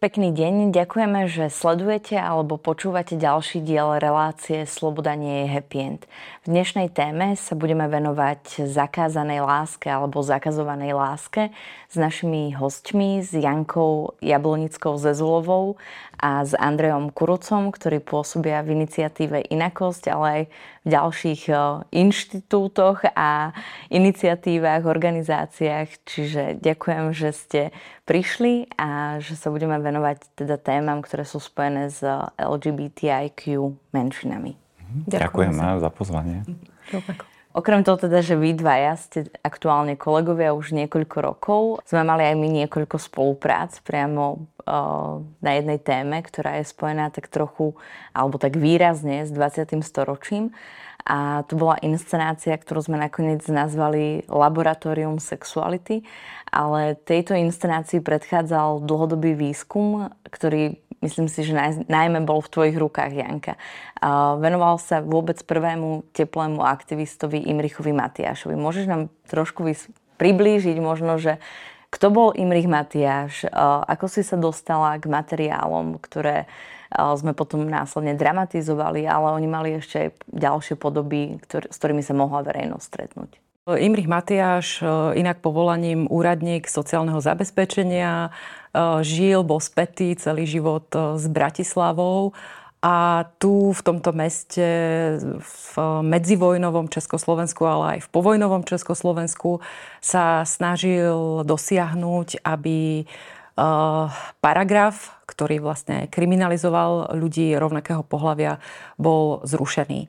[0.00, 6.08] Pekný deň, ďakujeme, že sledujete alebo počúvate ďalší diel relácie Sloboda nie je happy end.
[6.48, 11.52] V dnešnej téme sa budeme venovať zakázanej láske alebo zakazovanej láske
[11.92, 15.76] s našimi hostmi, s Jankou Jablonickou Zezulovou
[16.20, 20.42] a s Andrejom Kurucom, ktorí pôsobia v iniciatíve Inakosť, ale aj
[20.84, 21.42] v ďalších
[21.88, 23.56] inštitútoch a
[23.88, 25.88] iniciatívach, organizáciách.
[26.04, 27.60] Čiže ďakujem, že ste
[28.04, 32.04] prišli a že sa budeme venovať teda témam, ktoré sú spojené s
[32.36, 34.60] LGBTIQ menšinami.
[35.08, 36.44] Ďakujem, Ďakujem za pozvanie.
[36.92, 37.28] Ďakujem.
[37.50, 42.38] Okrem toho teda, že vy dvaja ste aktuálne kolegovia už niekoľko rokov, sme mali aj
[42.38, 44.46] my niekoľko spoluprác priamo
[45.40, 47.78] na jednej téme, ktorá je spojená tak trochu,
[48.12, 49.80] alebo tak výrazne s 20.
[49.84, 50.52] storočím.
[51.00, 56.04] A to bola inscenácia, ktorú sme nakoniec nazvali Laboratórium sexuality,
[56.52, 62.76] ale tejto inscenácii predchádzal dlhodobý výskum, ktorý myslím si, že naj, najmä bol v tvojich
[62.76, 63.56] rukách, Janka.
[64.44, 68.52] Venoval sa vôbec prvému teplému aktivistovi Imrichovi Matiášovi.
[68.60, 69.88] Môžeš nám trošku vys-
[70.20, 71.40] priblížiť možno, že
[71.90, 73.50] kto bol Imrich Matiáš,
[73.86, 76.46] ako si sa dostala k materiálom, ktoré
[76.90, 82.14] sme potom následne dramatizovali, ale oni mali ešte aj ďalšie podoby, ktor- s ktorými sa
[82.14, 83.30] mohla verejnosť stretnúť.
[83.70, 84.82] Imrich Matiáš,
[85.14, 88.34] inak povolaním úradník sociálneho zabezpečenia,
[89.06, 92.34] žil, bol spätý celý život s Bratislavou
[92.80, 94.64] a tu v tomto meste
[95.40, 99.60] v medzivojnovom Československu, ale aj v povojnovom Československu
[100.00, 103.04] sa snažil dosiahnuť, aby
[104.40, 108.56] paragraf, ktorý vlastne kriminalizoval ľudí rovnakého pohľavia,
[108.96, 110.08] bol zrušený.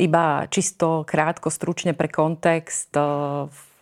[0.00, 2.96] Iba čisto krátko, stručne pre kontext,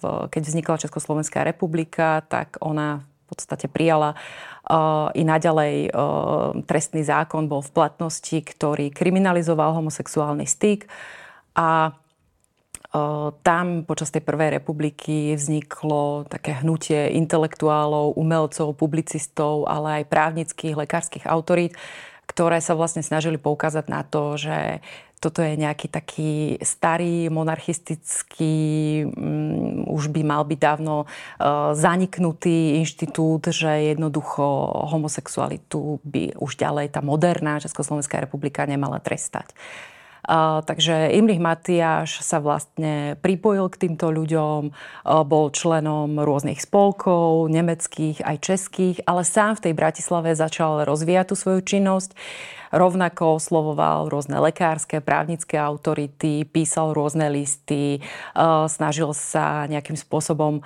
[0.03, 7.61] keď vznikla Československá republika, tak ona podstate prijala uh, i naďalej uh, trestný zákon bol
[7.61, 10.89] v platnosti, ktorý kriminalizoval homosexuálny styk.
[11.53, 20.11] A uh, tam počas tej prvej republiky vzniklo také hnutie intelektuálov, umelcov, publicistov, ale aj
[20.11, 21.77] právnických, lekárskych autorít,
[22.39, 24.79] ktoré sa vlastne snažili poukázať na to, že
[25.19, 28.55] toto je nejaký taký starý monarchistický,
[29.11, 34.47] um, už by mal byť dávno uh, zaniknutý inštitút, že jednoducho
[34.87, 39.51] homosexualitu by už ďalej tá moderná Československá republika nemala trestať.
[40.29, 44.77] Takže Imrich Matiáš sa vlastne pripojil k týmto ľuďom,
[45.25, 51.35] bol členom rôznych spolkov, nemeckých aj českých, ale sám v tej Bratislave začal rozvíjať tú
[51.35, 52.13] svoju činnosť.
[52.69, 58.05] Rovnako oslovoval rôzne lekárske, právnické autority, písal rôzne listy,
[58.69, 60.61] snažil sa nejakým spôsobom...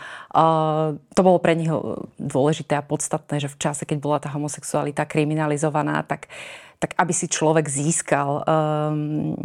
[0.98, 1.70] To bolo pre nich
[2.18, 6.26] dôležité a podstatné, že v čase, keď bola tá homosexualita kriminalizovaná, tak
[6.82, 9.38] tak aby si človek získal um,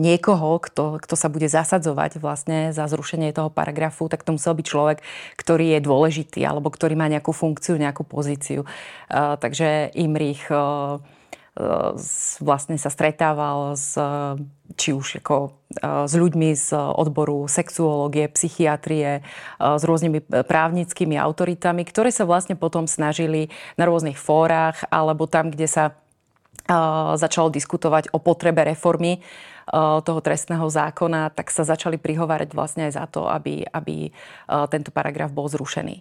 [0.00, 4.64] niekoho, kto, kto sa bude zasadzovať vlastne za zrušenie toho paragrafu, tak to musel byť
[4.64, 4.98] človek,
[5.36, 8.64] ktorý je dôležitý alebo ktorý má nejakú funkciu, nejakú pozíciu.
[9.12, 10.96] Uh, takže Imrich uh,
[12.38, 13.98] vlastne sa stretával s,
[14.78, 15.58] či už ako,
[16.06, 19.26] s ľuďmi z odboru sexuológie, psychiatrie,
[19.58, 25.66] s rôznymi právnickými autoritami, ktoré sa vlastne potom snažili na rôznych fórach alebo tam, kde
[25.66, 25.98] sa
[27.14, 29.20] začalo diskutovať o potrebe reformy
[30.02, 34.08] toho trestného zákona, tak sa začali prihovárať vlastne aj za to, aby, aby
[34.72, 36.00] tento paragraf bol zrušený.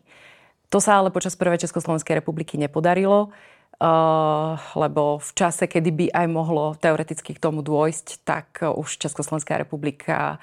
[0.71, 3.31] To sa ale počas Prvej Československej republiky nepodarilo.
[3.77, 9.53] Uh, lebo v čase, kedy by aj mohlo teoreticky k tomu dôjsť, tak už Československá
[9.53, 10.41] republika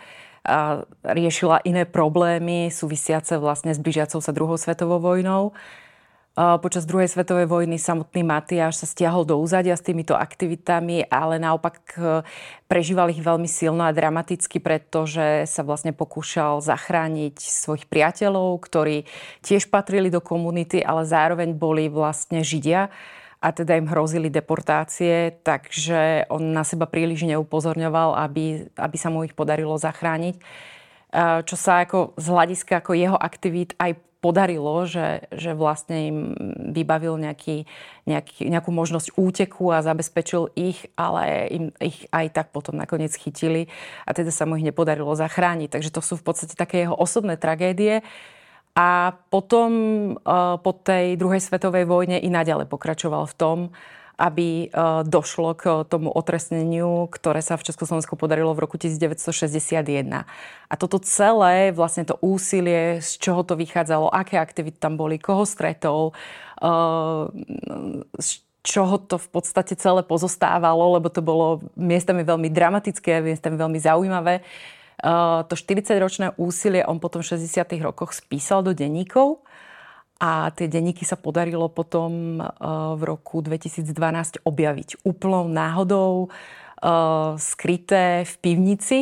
[1.02, 5.56] riešila iné problémy súvisiace vlastne s blížiacou sa druhou svetovou vojnou.
[6.34, 11.94] Počas druhej svetovej vojny samotný Matiáš sa stiahol do úzadia s týmito aktivitami, ale naopak
[12.66, 19.06] prežíval ich veľmi silno a dramaticky, pretože sa vlastne pokúšal zachrániť svojich priateľov, ktorí
[19.46, 22.90] tiež patrili do komunity, ale zároveň boli vlastne Židia
[23.38, 29.22] a teda im hrozili deportácie, takže on na seba príliš neupozorňoval, aby, aby sa mu
[29.22, 30.42] ich podarilo zachrániť.
[31.46, 36.18] Čo sa ako z hľadiska ako jeho aktivít aj podarilo, že, že vlastne im
[36.72, 37.68] vybavil nejaký,
[38.08, 43.68] nejaký, nejakú možnosť úteku a zabezpečil ich, ale im ich aj tak potom nakoniec chytili
[44.08, 45.68] a teda sa mu ich nepodarilo zachrániť.
[45.68, 48.00] Takže to sú v podstate také jeho osobné tragédie,
[48.74, 49.70] a potom
[50.66, 53.58] po tej druhej svetovej vojne i naďalej pokračoval v tom,
[54.14, 54.70] aby
[55.04, 60.24] došlo k tomu otresneniu, ktoré sa v Československu podarilo v roku 1961.
[60.70, 65.42] A toto celé, vlastne to úsilie, z čoho to vychádzalo, aké aktivity tam boli, koho
[65.42, 66.14] stretol,
[68.14, 68.28] z
[68.64, 74.40] čoho to v podstate celé pozostávalo, lebo to bolo miestami veľmi dramatické, miestami veľmi zaujímavé.
[75.44, 77.60] To 40-ročné úsilie on potom v 60.
[77.82, 79.44] rokoch spísal do denníkov
[80.22, 82.46] a tie denníky sa podarilo potom eh,
[82.94, 89.00] v roku 2012 objaviť úplnou náhodou, eh, skryté v pivnici.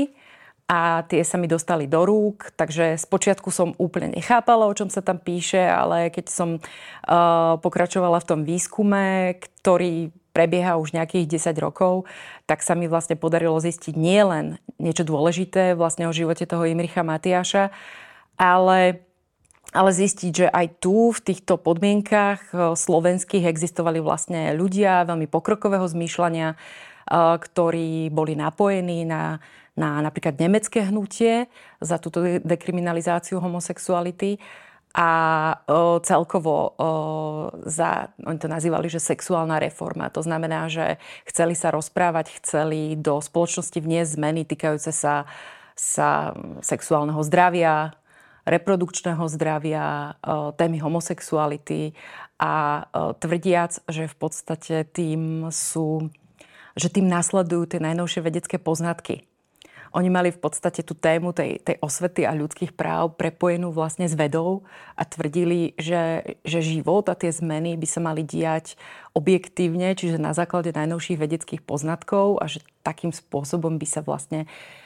[0.73, 5.05] A tie sa mi dostali do rúk, takže spočiatku som úplne nechápala, o čom sa
[5.05, 6.63] tam píše, ale keď som eh,
[7.61, 12.09] pokračovala v tom výskume, ktorý prebieha už nejakých 10 rokov,
[12.49, 17.69] tak sa mi vlastne podarilo zistiť nielen niečo dôležité vlastne o živote toho Imricha Matiáša,
[18.41, 19.05] ale
[19.73, 25.89] ale zistiť, že aj tu v týchto podmienkach eh, slovenských existovali vlastne ľudia veľmi pokrokového
[25.89, 26.57] zmýšľania, eh,
[27.41, 29.41] ktorí boli napojení na,
[29.75, 31.49] na napríklad nemecké hnutie
[31.81, 34.37] za túto dekriminalizáciu homosexuality
[34.93, 35.11] a
[35.57, 36.77] eh, celkovo
[37.65, 40.13] za, oni to nazývali, že sexuálna reforma.
[40.13, 45.25] To znamená, že chceli sa rozprávať, chceli do spoločnosti vniesť zmeny týkajúce sa,
[45.73, 47.97] sa sexuálneho zdravia,
[48.43, 49.85] reprodukčného zdravia,
[50.19, 51.95] e, témy homosexuality
[52.43, 52.83] a e,
[53.19, 56.11] tvrdiac, že v podstate tým sú,
[56.75, 59.27] že tým následujú tie najnovšie vedecké poznatky.
[59.93, 64.17] Oni mali v podstate tú tému tej, tej osvety a ľudských práv prepojenú vlastne s
[64.17, 64.65] vedou
[64.97, 68.81] a tvrdili, že, že život a tie zmeny by sa mali diať
[69.13, 74.82] objektívne, čiže na základe najnovších vedeckých poznatkov a že takým spôsobom by sa vlastne uh,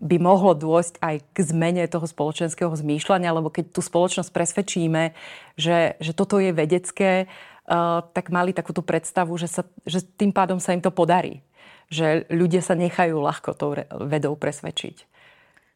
[0.00, 5.16] by mohlo dôjsť aj k zmene toho spoločenského zmýšľania, lebo keď tú spoločnosť presvedčíme,
[5.56, 10.60] že, že toto je vedecké, uh, tak mali takúto predstavu, že, sa, že tým pádom
[10.60, 11.40] sa im to podarí.
[11.88, 13.72] Že ľudia sa nechajú ľahko tou
[14.06, 15.08] vedou presvedčiť.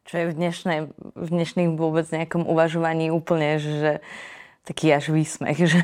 [0.05, 0.79] Čo je v, dnešnej,
[1.17, 3.91] v dnešných vôbec nejakom uvažovaní úplne, že
[4.65, 5.81] taký až výsmech, že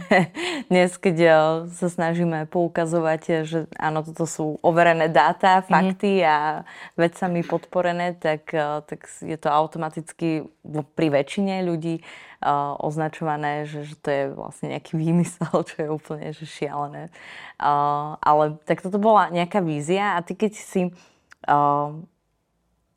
[0.68, 1.34] dnes, keď eh,
[1.70, 5.66] sa snažíme poukazovať, eh, že áno, toto sú overené dáta, mhm.
[5.70, 6.66] fakty a
[6.98, 10.50] vedcami podporené, tak, eh, tak je to automaticky
[10.98, 12.02] pri väčšine ľudí
[12.82, 17.14] označované, že, že to je vlastne nejaký výmysel, čo je úplne že šialené.
[18.18, 20.90] Ale tak toto bola nejaká vízia a ty keď si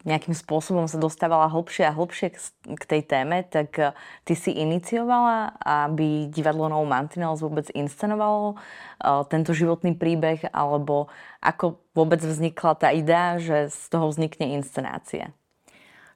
[0.04, 2.36] nejakým spôsobom sa dostávala hlbšie a hlbšie
[2.76, 3.90] k tej téme, tak eh,
[4.28, 11.08] ty si iniciovala, aby divadlo No Mantinels vôbec inscenovalo uh, tento životný príbeh, alebo
[11.40, 15.32] ako vôbec vznikla tá idea, že z toho vznikne inscenácia?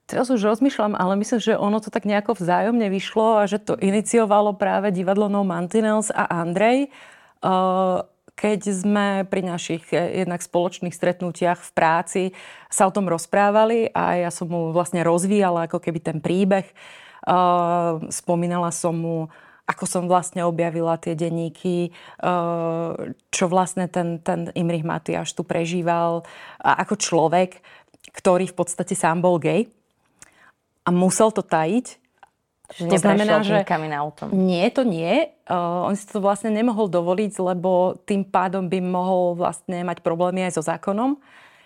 [0.08, 3.76] Teraz už rozmýšľam, ale myslím, že ono to tak nejako vzájomne vyšlo a že to
[3.76, 6.88] iniciovalo práve divadlo No Mantinels a Andrej.
[7.44, 8.08] Uh,
[8.38, 12.22] keď sme pri našich eh, jednak spoločných stretnutiach v práci
[12.70, 16.70] sa o tom rozprávali a ja som mu vlastne rozvíjala ako keby ten príbeh.
[17.28, 19.16] Uh, spomínala som mu,
[19.68, 21.92] ako som vlastne objavila tie denníky,
[22.24, 22.94] uh,
[23.28, 26.24] čo vlastne ten, ten Imrich Matiáš tu prežíval
[26.62, 27.60] ako človek,
[28.14, 29.68] ktorý v podstate sám bol gay
[30.86, 32.07] a musel to tajiť
[32.68, 33.64] Čiže to znamená, že
[33.96, 34.28] autom.
[34.28, 35.32] nie, to nie.
[35.48, 40.44] Uh, on si to vlastne nemohol dovoliť, lebo tým pádom by mohol vlastne mať problémy
[40.44, 41.16] aj so zákonom.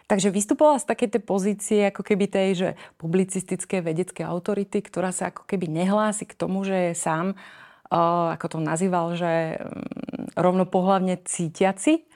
[0.06, 2.68] Takže vystupovala z takej tej pozície ako keby tej, že
[3.02, 8.46] publicistické vedecké autority, ktorá sa ako keby nehlási k tomu, že je sám, uh, ako
[8.46, 9.82] to nazýval, že um,
[10.38, 12.06] rovnopohlavne cítiaci,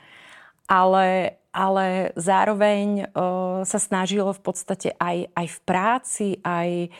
[0.70, 6.94] ale, ale zároveň uh, sa snažilo v podstate aj, aj v práci, aj,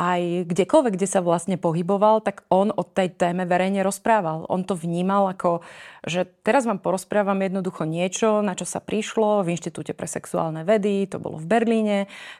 [0.00, 4.48] aj kdekoľvek, kde sa vlastne pohyboval, tak on o tej téme verejne rozprával.
[4.48, 5.60] On to vnímal ako,
[6.08, 11.04] že teraz vám porozprávam jednoducho niečo, na čo sa prišlo v Inštitúte pre sexuálne vedy,
[11.12, 11.98] to bolo v Berlíne,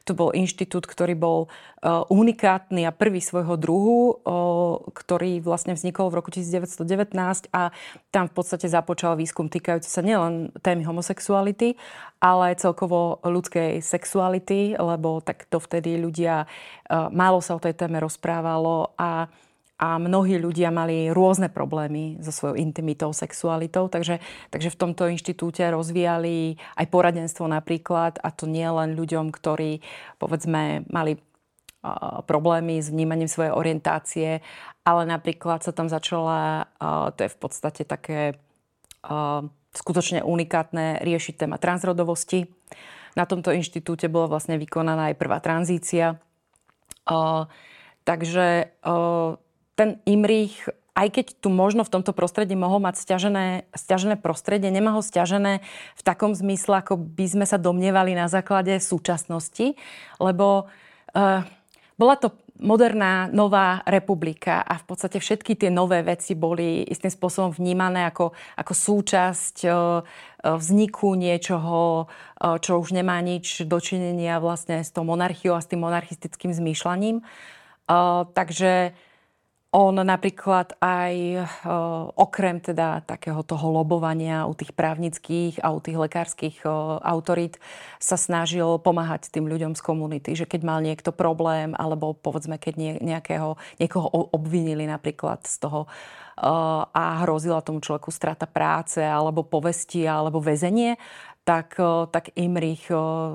[0.08, 6.08] to bol inštitút, ktorý bol uh, unikátny a prvý svojho druhu, uh, ktorý vlastne vznikol
[6.08, 7.68] v roku 1919 a
[8.08, 11.76] tam v podstate započal výskum týkajúci sa nielen témy homosexuality,
[12.22, 17.98] ale celkovo ľudskej sexuality, lebo tak to vtedy ľudia, uh, málo sa o tej téme
[18.00, 19.26] rozprávalo a
[19.82, 24.22] a mnohí ľudia mali rôzne problémy so svojou intimitou, sexualitou, takže,
[24.54, 29.82] takže v tomto inštitúte rozvíjali aj poradenstvo napríklad, a to nie len ľuďom, ktorí
[30.22, 31.18] povedzme mali
[32.30, 34.38] problémy s vnímaním svojej orientácie,
[34.86, 36.70] ale napríklad sa tam začala,
[37.18, 38.38] to je v podstate také
[39.74, 42.46] skutočne unikátne riešiť téma transrodovosti.
[43.18, 46.22] Na tomto inštitúte bola vlastne vykonaná aj prvá tranzícia.
[48.02, 49.38] Takže uh,
[49.74, 54.92] ten Imrich aj keď tu možno v tomto prostredí mohol mať stiažené, stiažené prostredie, nemá
[54.92, 55.64] ho stiažené
[55.96, 59.72] v takom zmysle, ako by sme sa domnievali na základe súčasnosti,
[60.20, 60.68] lebo
[61.16, 61.40] uh,
[61.96, 67.50] bola to moderná nová republika a v podstate všetky tie nové veci boli istým spôsobom
[67.50, 70.00] vnímané ako, ako súčasť uh,
[70.46, 75.82] vzniku niečoho, uh, čo už nemá nič dočinenia vlastne s tou monarchiou a s tým
[75.82, 77.20] monarchistickým zmýšľaním.
[78.32, 78.94] Takže
[79.72, 81.40] on napríklad aj e,
[82.12, 86.68] okrem teda takého toho lobovania u tých právnických a u tých lekárskych e,
[87.00, 87.56] autorít
[87.96, 92.74] sa snažil pomáhať tým ľuďom z komunity, že keď mal niekto problém alebo povedzme, keď
[92.76, 95.88] nie, nejakého, niekoho obvinili napríklad z toho e,
[96.92, 101.00] a hrozila tomu človeku strata práce alebo povesti alebo väzenie,
[101.42, 101.74] tak,
[102.14, 102.86] tak Imrich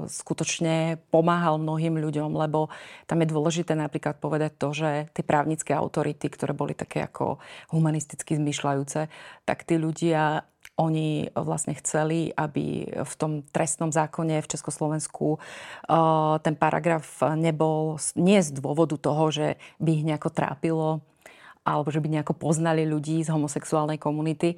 [0.07, 2.71] skutočne pomáhal mnohým ľuďom, lebo
[3.03, 7.43] tam je dôležité napríklad povedať to, že tie právnické autority, ktoré boli také ako
[7.75, 9.11] humanisticky zmyšľajúce,
[9.43, 10.47] tak tí ľudia
[10.77, 15.41] oni vlastne chceli, aby v tom trestnom zákone v Československu
[16.45, 19.47] ten paragraf nebol nie z dôvodu toho, že
[19.81, 21.01] by ich nejako trápilo,
[21.65, 24.55] alebo že by nejako poznali ľudí z homosexuálnej komunity,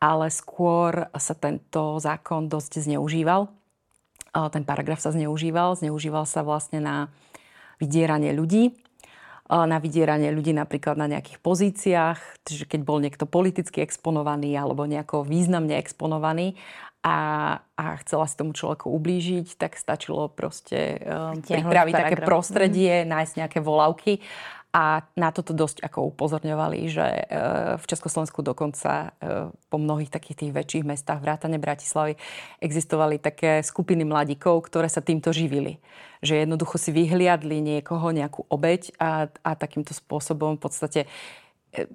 [0.00, 3.52] ale skôr sa tento zákon dosť zneužíval.
[4.32, 5.76] Ten paragraf sa zneužíval.
[5.76, 6.96] Zneužíval sa vlastne na
[7.76, 8.80] vydieranie ľudí,
[9.50, 15.26] na vydieranie ľudí napríklad na nejakých pozíciách, že keď bol niekto politicky exponovaný alebo nejako
[15.26, 16.54] významne exponovaný
[17.02, 23.32] a, a chcela si tomu človeku ublížiť, tak stačilo proste um, pripraviť také prostredie, nájsť
[23.42, 24.22] nejaké volavky
[24.70, 27.24] a na toto dosť ako upozorňovali, že e,
[27.74, 32.14] v Československu dokonca e, po mnohých takých tých väčších mestách, vrátane Bratislavy,
[32.62, 35.82] existovali také skupiny mladíkov, ktoré sa týmto živili.
[36.22, 41.00] Že jednoducho si vyhliadli niekoho, nejakú obeď a, a takýmto spôsobom v podstate
[41.74, 41.90] e,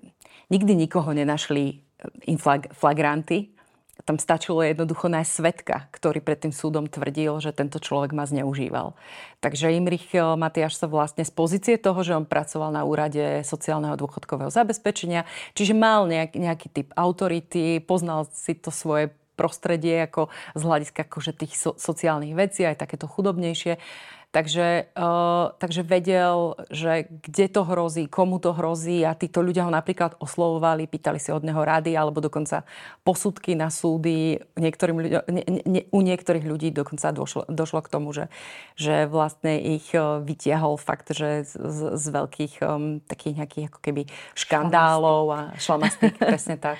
[0.51, 1.79] nikdy nikoho nenašli
[2.27, 3.54] inflagranty,
[4.03, 8.91] tam stačilo jednoducho nájsť svetka, ktorý pred tým súdom tvrdil, že tento človek ma zneužíval.
[9.39, 13.95] Takže Imrich eh, Matiáš sa vlastne z pozície toho, že on pracoval na úrade sociálneho
[13.95, 15.23] dôchodkového zabezpečenia,
[15.55, 21.31] čiže mal nejak, nejaký typ autority, poznal si to svoje prostredie ako z hľadiska akože
[21.35, 23.77] tých so, sociálnych vecí, aj takéto chudobnejšie.
[24.35, 29.71] Takže, uh, takže vedel, že kde to hrozí, komu to hrozí a títo ľudia ho
[29.71, 32.67] napríklad oslovovali, pýtali si od neho rady alebo dokonca
[33.07, 34.43] posudky na súdy.
[34.59, 38.27] Niektorým ľuďom, ne, ne, u niektorých ľudí dokonca došlo, došlo k tomu, že,
[38.75, 44.03] že vlastne ich vytiahol fakt, že z, z, z veľkých um, takých nejakých ako keby
[44.35, 46.75] škandálov a šlamastík, presne tak.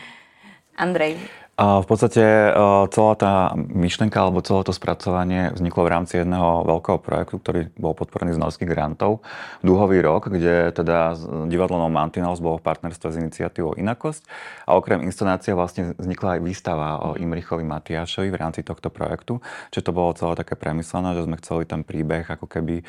[0.76, 1.16] Andrej,
[1.56, 2.52] v podstate e,
[2.92, 7.96] celá tá myšlenka alebo celé to spracovanie vzniklo v rámci jedného veľkého projektu, ktorý bol
[7.96, 9.24] podporený z norských grantov.
[9.64, 11.16] Dúhový rok, kde teda
[11.48, 11.88] divadlo No
[12.44, 14.28] bolo v partnerstve s iniciatívou Inakosť
[14.68, 19.40] a okrem inscenácie vlastne vznikla aj výstava o Imrichovi Matiášovi v rámci tohto projektu.
[19.72, 22.84] Čiže to bolo celé také premyslené, že sme chceli ten príbeh ako keby e,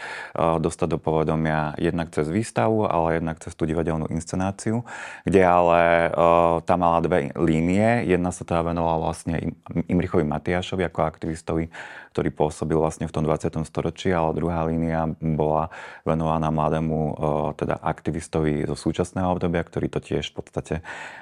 [0.58, 4.82] dostať do povedomia jednak cez výstavu, ale jednak cez tú divadelnú inscenáciu,
[5.22, 6.18] kde ale e,
[6.66, 8.02] tá mala dve línie.
[8.10, 9.40] Jedna sa tá venoval vlastne
[9.88, 11.68] Imrichovi Matiašovi ako aktivistovi,
[12.16, 13.60] ktorý pôsobil vlastne v tom 20.
[13.68, 15.68] storočí, ale druhá línia bola
[16.00, 17.12] venovaná mladému e,
[17.60, 20.74] teda aktivistovi zo súčasného obdobia, ktorý to tiež v podstate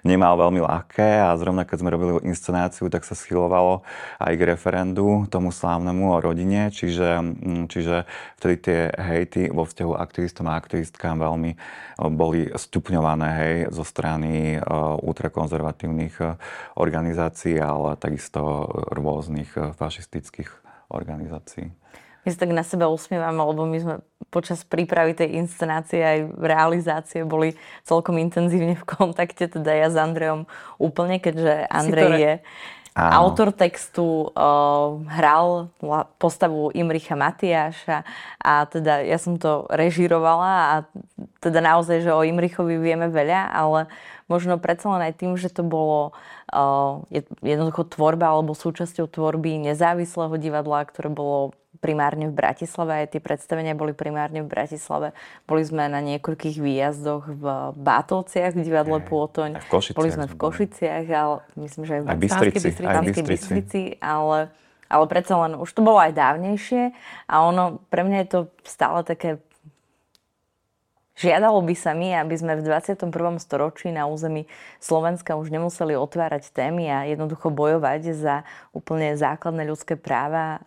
[0.06, 3.82] nemal veľmi ľahké a zrovna keď sme robili inscenáciu, tak sa schylovalo
[4.22, 7.26] aj k referendu tomu slávnemu o rodine, čiže,
[7.66, 8.06] čiže
[8.38, 11.56] vtedy tie hejty vo vzťahu aktivistom a aktivistkám veľmi e,
[12.06, 16.22] boli stupňované hej, zo strany uh, ultrakonzervatívnych
[16.78, 20.63] organizácií ale takisto rôznych fašistických
[20.94, 21.68] organizácií.
[22.24, 23.94] My sa tak na seba usmievame, lebo my sme
[24.32, 27.52] počas prípravy tej inscenácie aj realizácie boli
[27.84, 30.48] celkom intenzívne v kontakte, teda ja s Andrejom
[30.80, 32.32] úplne, keďže Andrej je
[32.94, 33.26] Áno.
[33.26, 35.66] autor textu, uh, hral
[36.22, 38.06] postavu Imricha Matiáša
[38.38, 40.74] a teda ja som to režirovala a
[41.42, 43.90] teda naozaj, že o Imrichovi vieme veľa, ale
[44.30, 46.14] možno predsa len aj tým, že to bolo
[46.54, 47.02] uh,
[47.42, 51.50] jednoducho tvorba alebo súčasťou tvorby nezávislého divadla, ktoré bolo
[51.84, 55.12] primárne v Bratislave, aj tie predstavenia boli primárne v Bratislave.
[55.44, 57.44] Boli sme na niekoľkých výjazdoch v
[57.76, 59.60] Bátovciach, v divadle Pôtoň.
[59.92, 64.48] Boli sme v Košiciach, ale myslím, že aj v Bystrici, Bystrici, Bystrici, ale,
[64.88, 66.96] ale predsa len už to bolo aj dávnejšie
[67.28, 69.44] a ono, pre mňa je to stále také
[71.14, 73.06] Žiadalo by sa mi, aby sme v 21.
[73.38, 74.50] storočí na území
[74.82, 78.42] Slovenska už nemuseli otvárať témy a jednoducho bojovať za
[78.74, 80.58] úplne základné ľudské práva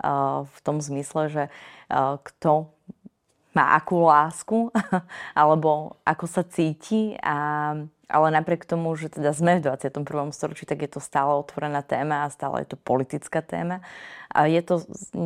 [0.47, 1.43] v tom zmysle, že
[2.23, 2.71] kto
[3.51, 4.71] má akú lásku,
[5.35, 7.19] alebo ako sa cíti.
[7.19, 7.73] A,
[8.07, 10.05] ale napriek tomu, že teda sme v 21.
[10.31, 13.83] storočí, tak je to stále otvorená téma a stále je to politická téma.
[14.31, 14.85] A je to,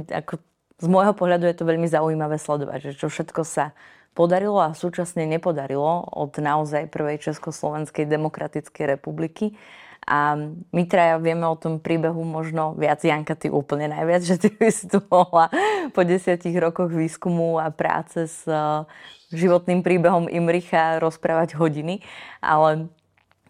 [0.09, 0.41] ako,
[0.81, 3.77] z môjho pohľadu je to veľmi zaujímavé sledovať, že čo všetko sa
[4.12, 9.56] podarilo a súčasne nepodarilo od naozaj prvej Československej demokratickej republiky.
[10.01, 10.34] A
[10.74, 14.70] my traja vieme o tom príbehu možno viac, Janka, ty úplne najviac, že ty by
[14.74, 15.53] si tu mohla
[15.94, 18.89] po desiatich rokoch výskumu a práce s uh,
[19.30, 22.01] životným príbehom Imricha rozprávať hodiny,
[22.41, 22.89] ale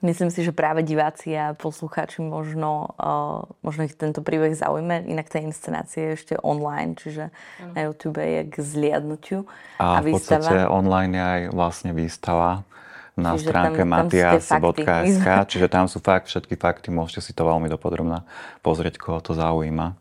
[0.01, 5.05] myslím si, že práve diváci a poslucháči možno, uh, možno ich tento príbeh zaujme.
[5.05, 7.74] Inak tá inscenácia je ešte online, čiže uh.
[7.74, 9.39] na YouTube je k zliadnutiu.
[9.77, 12.65] A, a v podstate online je aj vlastne výstava
[13.20, 18.24] na čiže stránke matias.sk, čiže tam sú fakt, všetky fakty, môžete si to veľmi dopodrobne
[18.63, 20.00] pozrieť, koho to zaujíma.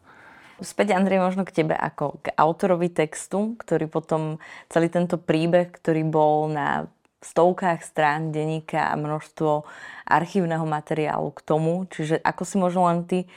[0.60, 4.36] Späť, Andrej, možno k tebe ako k autorovi textu, ktorý potom
[4.68, 6.84] celý tento príbeh, ktorý bol na
[7.20, 9.64] stovkách strán denníka a množstvo
[10.08, 13.28] archívneho materiálu k tomu, čiže ako si možno len ty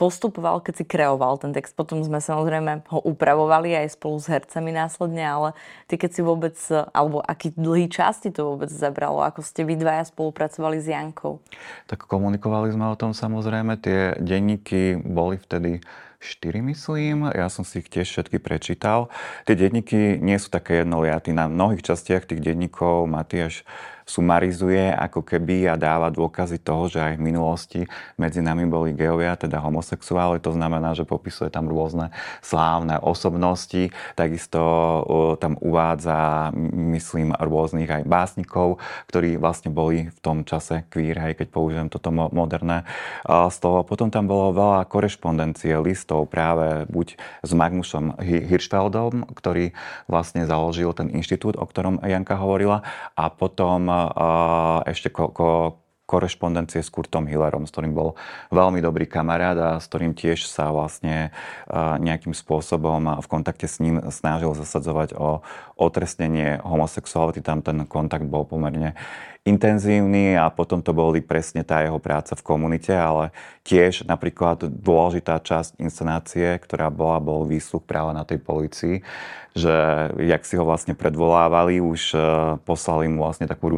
[0.00, 1.78] postupoval, keď si kreoval ten text.
[1.78, 5.48] Potom sme samozrejme ho upravovali aj spolu s hercami následne, ale
[5.86, 6.56] ty keď si vôbec,
[6.90, 11.38] alebo aký dlhý čas ti to vôbec zabralo, ako ste vy dvaja spolupracovali s Jankou?
[11.86, 13.78] Tak komunikovali sme o tom samozrejme.
[13.78, 15.78] Tie denníky boli vtedy
[16.22, 17.28] 4, myslím.
[17.34, 19.10] Ja som si ich tiež všetky prečítal.
[19.44, 21.34] Tie denníky nie sú také jednoliaty.
[21.34, 23.66] Na mnohých častiach tých denníkov Matiáš
[24.08, 27.80] sumarizuje ako keby a dáva dôkazy toho, že aj v minulosti
[28.18, 30.42] medzi nami boli geovia, teda homosexuáli.
[30.42, 33.94] To znamená, že popisuje tam rôzne slávne osobnosti.
[34.18, 34.60] Takisto
[35.38, 38.80] tam uvádza, myslím, rôznych aj básnikov,
[39.12, 42.88] ktorí vlastne boli v tom čase queer, hej, keď použijem toto moderné
[43.52, 43.84] slovo.
[43.84, 49.76] Potom tam bolo veľa korešpondencie, listov práve buď s Magnusom Hirschfeldom, ktorý
[50.08, 52.80] vlastne založil ten inštitút, o ktorom Janka hovorila,
[53.12, 53.91] a potom
[54.88, 55.50] ešte ko, ko,
[56.02, 58.20] korešpondencie s Kurtom Hillerom, s ktorým bol
[58.52, 61.32] veľmi dobrý kamarát a s ktorým tiež sa vlastne
[61.72, 65.40] nejakým spôsobom v kontakte s ním snažil zasadzovať o
[65.80, 67.40] otrestnenie homosexuality.
[67.40, 68.92] Tam ten kontakt bol pomerne
[69.42, 73.34] intenzívny a potom to boli presne tá jeho práca v komunite, ale
[73.66, 79.02] tiež napríklad dôležitá časť inscenácie, ktorá bola, bol výsluch práve na tej policii,
[79.52, 79.74] že
[80.16, 82.18] jak si ho vlastne predvolávali, už e,
[82.64, 83.76] poslali mu vlastne takú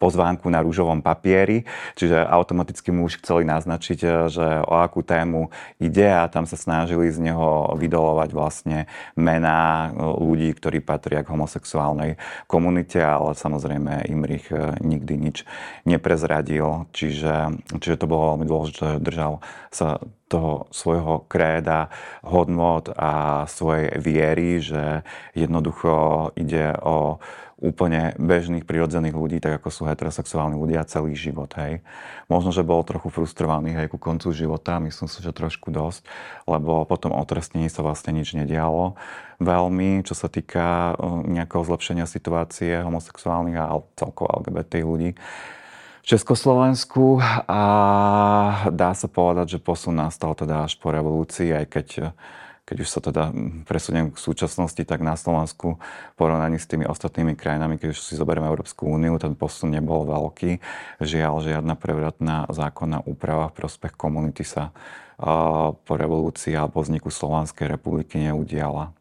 [0.00, 1.68] pozvánku na rúžovom papieri,
[2.00, 6.56] čiže automaticky mu už chceli naznačiť, e, že o akú tému ide a tam sa
[6.56, 8.78] snažili z neho vydolovať vlastne
[9.12, 12.16] mená e, ľudí, ktorí patria k homosexuálnej
[12.48, 14.48] komunite, ale samozrejme Imrich
[14.92, 15.48] nikdy nič
[15.88, 19.32] neprezradil, čiže, čiže to bolo veľmi dôležité, že držal
[19.72, 19.98] sa
[20.32, 21.92] toho svojho kréda,
[22.24, 25.04] hodnot a svojej viery, že
[25.36, 27.20] jednoducho ide o
[27.62, 31.78] úplne bežných, prirodzených ľudí, tak ako sú heterosexuálni ľudia celý život, hej.
[32.26, 36.02] Možno, že bol trochu frustrovaný, hej, ku koncu života, myslím si, že trošku dosť,
[36.50, 38.98] lebo potom o trestnení sa vlastne nič nedialo
[39.38, 45.14] veľmi, čo sa týka nejakého zlepšenia situácie homosexuálnych a celkovo LGBT ľudí
[46.02, 47.62] v Československu a
[48.74, 51.88] dá sa povedať, že posun nastal teda až po revolúcii, aj keď
[52.72, 53.28] keď už sa teda
[53.68, 58.16] presuniem k súčasnosti, tak na Slovensku v porovnaní s tými ostatnými krajinami, keď už si
[58.16, 60.56] zoberieme Európsku úniu, ten posun nebol veľký.
[61.04, 64.72] Žiaľ, žiadna prevratná zákonná úprava v prospech komunity sa
[65.84, 68.96] po revolúcii alebo vzniku Slovanskej republiky neudiala.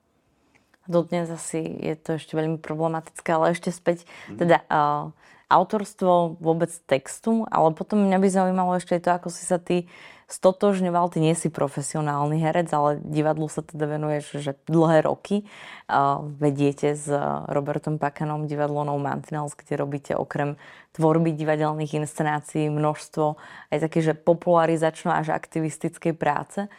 [0.84, 5.16] Dodnes asi je to ešte veľmi problematické, ale ešte späť, teda uh,
[5.52, 9.92] autorstvo vôbec textu, ale potom mňa by zaujímalo ešte to, ako si sa ty
[10.32, 15.44] stotožňoval, ty nie si profesionálny herec, ale divadlu sa teda venuješ že dlhé roky.
[15.92, 17.12] Uh, vediete s
[17.52, 20.56] Robertom Pakanom divadlo No Mantinels, kde robíte okrem
[20.96, 23.36] tvorby divadelných inscenácií množstvo
[23.76, 26.72] aj také, že popularizačno až aktivistickej práce.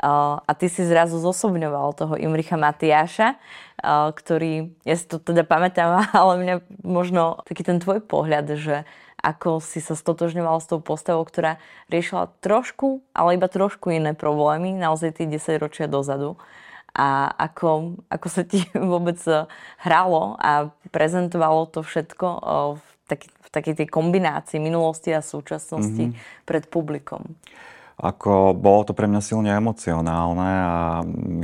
[0.00, 5.44] Uh, a ty si zrazu zosobňoval toho Imricha Matiáša, uh, ktorý, ja si to teda
[5.44, 8.88] pamätám, ale mňa možno taký ten tvoj pohľad, že
[9.20, 11.60] ako si sa stotožňoval s tou postavou, ktorá
[11.92, 16.40] riešila trošku, ale iba trošku iné problémy, naozaj tie 10 ročia dozadu.
[16.96, 19.20] A ako, ako sa ti vôbec
[19.84, 22.26] hralo a prezentovalo to všetko
[22.80, 26.48] v, taký, v takej tej kombinácii minulosti a súčasnosti mm-hmm.
[26.48, 27.36] pred publikom
[28.00, 30.76] ako bolo to pre mňa silne emocionálne a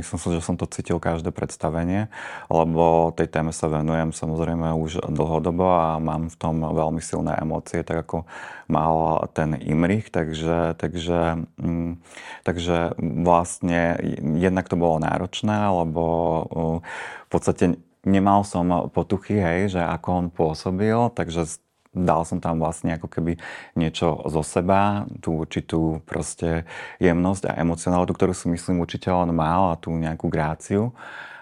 [0.01, 2.09] myslím si, že som to cítil každé predstavenie,
[2.49, 7.85] lebo tej téme sa venujem samozrejme už dlhodobo a mám v tom veľmi silné emócie,
[7.85, 8.25] tak ako
[8.65, 12.01] mal ten Imrich, takže, takže, mm,
[12.41, 14.01] takže vlastne
[14.41, 16.77] jednak to bolo náročné, lebo uh,
[17.25, 21.66] v podstate nemal som potuchy, hej, že ako on pôsobil, takže
[22.03, 23.37] dal som tam vlastne ako keby
[23.73, 26.67] niečo zo seba, tú určitú proste
[27.01, 30.93] jemnosť a emocionalitu, ktorú si myslím určite on mal a tú nejakú gráciu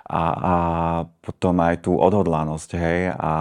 [0.06, 0.54] a, a
[1.26, 3.34] potom aj tú odhodlanosť, hej, a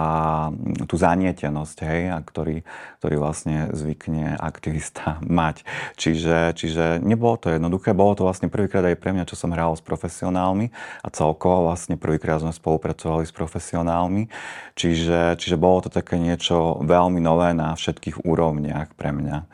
[0.89, 2.65] tú zanietenosť, hej, a ktorý,
[2.97, 5.61] ktorý vlastne zvykne aktivista mať.
[5.93, 9.77] Čiže, čiže nebolo to jednoduché, bolo to vlastne prvýkrát aj pre mňa, čo som hral
[9.77, 10.73] s profesionálmi
[11.05, 14.33] a celkovo vlastne prvýkrát sme spolupracovali s profesionálmi,
[14.73, 19.45] čiže, čiže bolo to také niečo veľmi nové na všetkých úrovniach pre mňa.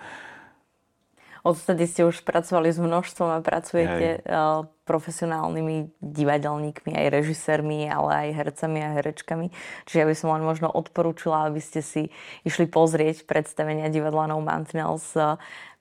[1.41, 4.69] Odtedy ste už pracovali s množstvom a pracujete Hej.
[4.81, 9.53] Profesionálnymi divadelníkmi, aj režisérmi, ale aj hercami a herečkami.
[9.85, 12.09] Čiže ja by som len možno odporúčila, aby ste si
[12.43, 15.13] išli pozrieť predstavenia divadla No Mantinels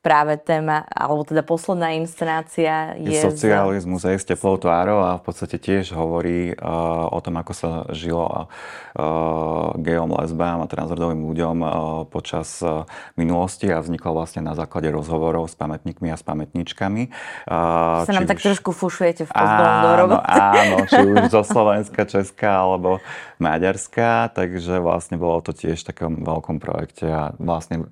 [0.00, 3.12] práve téma, alebo teda posledná inscenácia je...
[3.12, 7.52] je socializmus aj s teplou tvárou a v podstate tiež hovorí uh, o tom, ako
[7.52, 11.70] sa žilo uh, gejom, lesbám a transrodovým ľuďom uh,
[12.08, 12.88] počas uh,
[13.20, 17.12] minulosti a vzniklo vlastne na základe rozhovorov s pamätníkmi a s pamätníčkami.
[17.44, 18.56] Uh, sa nám tak už...
[18.56, 20.26] trošku fušujete v pozbolom do roboty.
[20.35, 22.98] Áno, či už zo Slovenska, Česka alebo
[23.38, 27.87] Maďarska, takže vlastne bolo to tiež v takom veľkom projekte a vlastne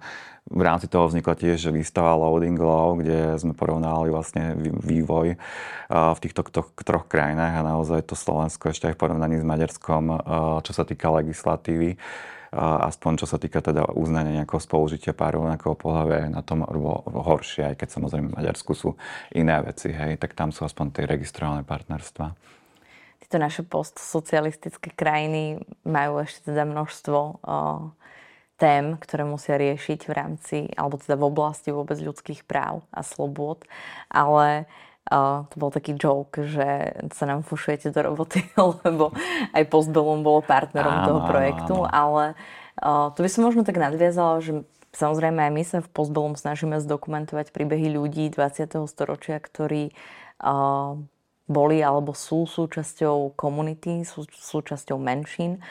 [0.49, 5.37] v rámci toho vznikla tiež výstava Loading Law, kde sme porovnávali vlastne vývoj
[5.89, 6.41] v týchto
[6.73, 10.09] troch krajinách a naozaj to Slovensko ešte aj v porovnaní s Maďarskom,
[10.65, 12.01] čo sa týka legislatívy,
[12.55, 16.65] aspoň čo sa týka teda uznania nejakého spolužitia párov rovnakého pohľavia, na tom
[17.09, 18.97] horšie, aj keď samozrejme v Maďarsku sú
[19.37, 22.33] iné veci, hej, tak tam sú aspoň tie registrované partnerstva.
[23.19, 27.45] Tieto naše postsocialistické krajiny majú ešte teda množstvo
[28.59, 33.63] tém, ktoré musia riešiť v rámci, alebo teda v oblasti vôbec ľudských práv a slobôd.
[34.11, 34.67] Ale
[35.11, 38.45] uh, to bol taký joke, že sa nám fušujete do roboty,
[38.85, 39.13] lebo
[39.57, 41.93] aj Postbellum bolo partnerom áno, toho projektu, áno, áno.
[41.93, 42.25] ale
[42.81, 44.63] uh, to by som možno tak nadviazala, že
[44.95, 48.89] samozrejme aj my sa v Postbellum snažíme zdokumentovať príbehy ľudí 20.
[48.89, 49.91] storočia, ktorí
[50.45, 50.97] uh,
[51.49, 55.65] boli alebo sú súčasťou komunity, sú súčasťou menšín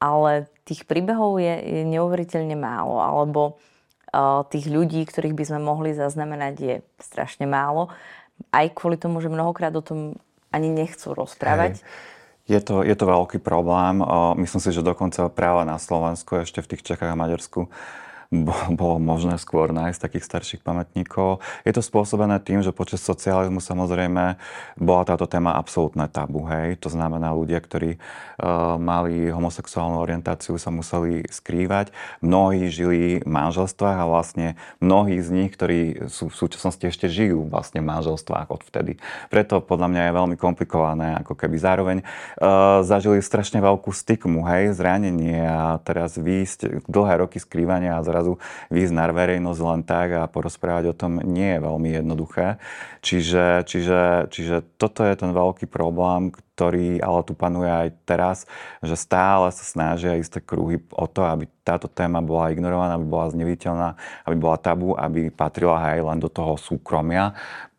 [0.00, 3.56] ale tých príbehov je, je neuveriteľne málo, alebo
[4.52, 7.92] tých ľudí, ktorých by sme mohli zaznamenať, je strašne málo.
[8.52, 10.16] Aj kvôli tomu, že mnohokrát o tom
[10.52, 11.80] ani nechcú rozprávať.
[11.80, 12.14] Hej.
[12.46, 13.98] Je to, je to veľký problém.
[14.38, 17.66] Myslím si, že dokonca práve na Slovensku, ešte v tých Čechách a Maďarsku,
[18.74, 21.38] bolo možné skôr nájsť takých starších pamätníkov.
[21.62, 24.36] Je to spôsobené tým, že počas socializmu samozrejme
[24.80, 26.42] bola táto téma absolútne tabu.
[26.50, 26.82] Hej?
[26.82, 31.94] To znamená, ľudia, ktorí uh, mali homosexuálnu orientáciu, sa museli skrývať.
[32.24, 37.46] Mnohí žili v manželstvách a vlastne mnohí z nich, ktorí sú v súčasnosti ešte žijú
[37.46, 38.98] vlastne v manželstvách odvtedy.
[39.30, 44.74] Preto podľa mňa je veľmi komplikované, ako keby zároveň uh, zažili strašne veľkú stigmu, hej,
[44.74, 48.25] zranenie a teraz výjsť dlhé roky skrývania a zrazu
[48.74, 52.58] výjsť na verejnosť len tak a porozprávať o tom nie je veľmi jednoduché.
[53.06, 58.38] Čiže, čiže, čiže toto je ten veľký problém, ktorý ale tu panuje aj teraz,
[58.82, 63.30] že stále sa snažia isté kruhy o to, aby táto téma bola ignorovaná, aby bola
[63.30, 63.88] zneviteľná,
[64.26, 67.36] aby bola tabu, aby patrila aj len do toho súkromia,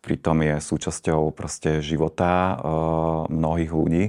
[0.08, 2.56] pritom je súčasťou proste života e,
[3.28, 4.04] mnohých ľudí.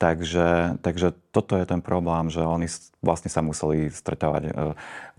[0.00, 2.64] Takže, takže toto je ten problém, že oni
[3.04, 4.52] vlastne sa museli stretávať e,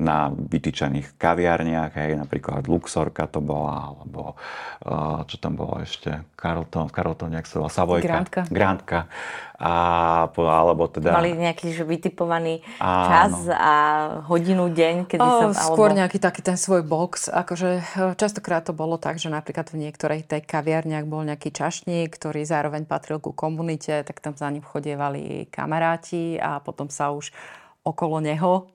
[0.02, 4.34] na vytýčených kaviarniach, hej, napríklad Luxorka to bola, alebo
[4.82, 8.10] e, čo tam bolo ešte, Carlton, Carlton, nejak sa volá, Savojka.
[8.10, 8.42] Grantka.
[8.50, 9.00] Grantka
[9.62, 11.14] a, alebo teda...
[11.14, 13.06] Mali nejaký že vytipovaný áno.
[13.06, 13.74] čas a
[14.26, 15.70] hodinu, deň, kedy o, sa...
[15.70, 16.02] Skôr alebo...
[16.02, 17.30] nejaký taký ten svoj box.
[17.30, 22.10] Akože e, častokrát to bolo tak, že napríklad v niektorej tej kaviarniach bol nejaký čašník,
[22.10, 27.36] ktorý zároveň patril ku komunite, tak tam za ním chodievali kamaráti a potom sa už
[27.84, 28.72] okolo neho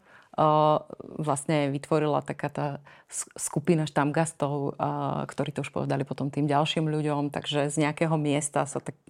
[1.16, 2.66] vlastne vytvorila taká tá
[3.40, 4.76] skupina štamgastov,
[5.32, 9.00] ktorí to už povedali potom tým ďalším ľuďom, takže z nejakého miesta sa tak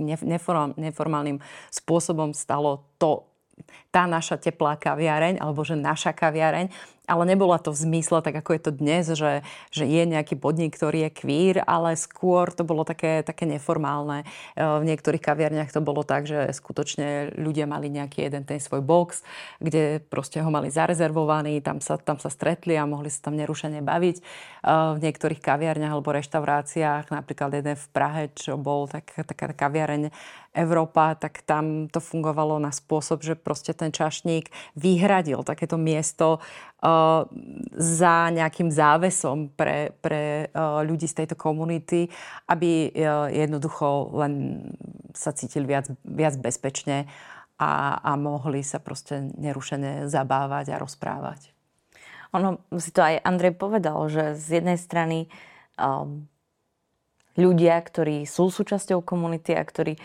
[0.78, 1.42] neformálnym
[1.74, 3.26] spôsobom stalo to,
[3.90, 6.70] tá naša teplá kaviareň, alebo že naša kaviareň,
[7.06, 10.74] ale nebola to v zmysle, tak ako je to dnes, že, že je nejaký podnik,
[10.74, 14.26] ktorý je kvír, ale skôr to bolo také, také neformálne.
[14.54, 18.82] E, v niektorých kaviarniach to bolo tak, že skutočne ľudia mali nejaký jeden ten svoj
[18.82, 19.22] box,
[19.62, 23.86] kde proste ho mali zarezervovaný, tam sa, tam sa stretli a mohli sa tam nerušene
[23.86, 24.16] baviť.
[24.18, 24.22] E,
[24.66, 30.10] v niektorých kaviarniach alebo reštauráciách, napríklad jeden v Prahe, čo bol tak, taká kaviareň
[30.56, 36.40] Európa, tak tam to fungovalo na spôsob, že proste ten čašník vyhradil takéto miesto
[37.76, 40.52] za nejakým závesom pre, pre
[40.84, 42.06] ľudí z tejto komunity,
[42.46, 42.92] aby
[43.32, 44.32] jednoducho len
[45.16, 47.08] sa cítili viac, viac bezpečne
[47.56, 51.56] a, a mohli sa proste nerušene zabávať a rozprávať.
[52.36, 55.32] Ono si to aj Andrej povedal, že z jednej strany
[55.80, 56.28] um,
[57.40, 59.96] ľudia, ktorí sú súčasťou komunity a ktorí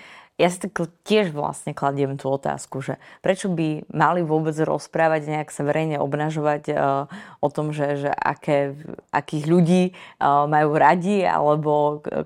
[0.41, 5.53] ja si tak tiež vlastne kladiem tú otázku, že prečo by mali vôbec rozprávať, nejak
[5.53, 7.05] sa verejne obnažovať uh,
[7.37, 8.73] o tom, že, že aké,
[9.13, 12.25] akých ľudí uh, majú radi, alebo uh,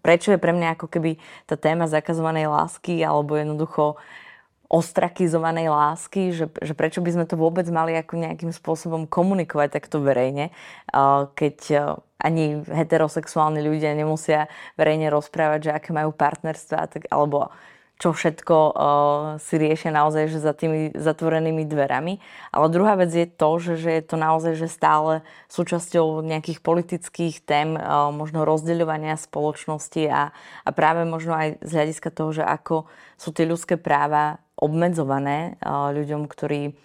[0.00, 1.18] prečo je pre mňa ako keby
[1.50, 3.98] tá téma zakazovanej lásky, alebo jednoducho
[4.66, 10.02] ostrakizovanej lásky, že, že prečo by sme to vôbec mali ako nejakým spôsobom komunikovať takto
[10.02, 10.50] verejne,
[11.38, 11.58] keď
[12.18, 17.52] ani heterosexuálni ľudia nemusia verejne rozprávať, že aké majú partnerstva, tak, alebo
[17.96, 18.72] čo všetko uh,
[19.40, 22.20] si riešia naozaj že za tými zatvorenými dverami.
[22.52, 27.40] Ale druhá vec je to, že, že je to naozaj že stále súčasťou nejakých politických
[27.48, 32.84] tém, uh, možno rozdeľovania spoločnosti a, a práve možno aj z hľadiska toho, že ako
[33.16, 36.76] sú tie ľudské práva obmedzované uh, ľuďom, ktorí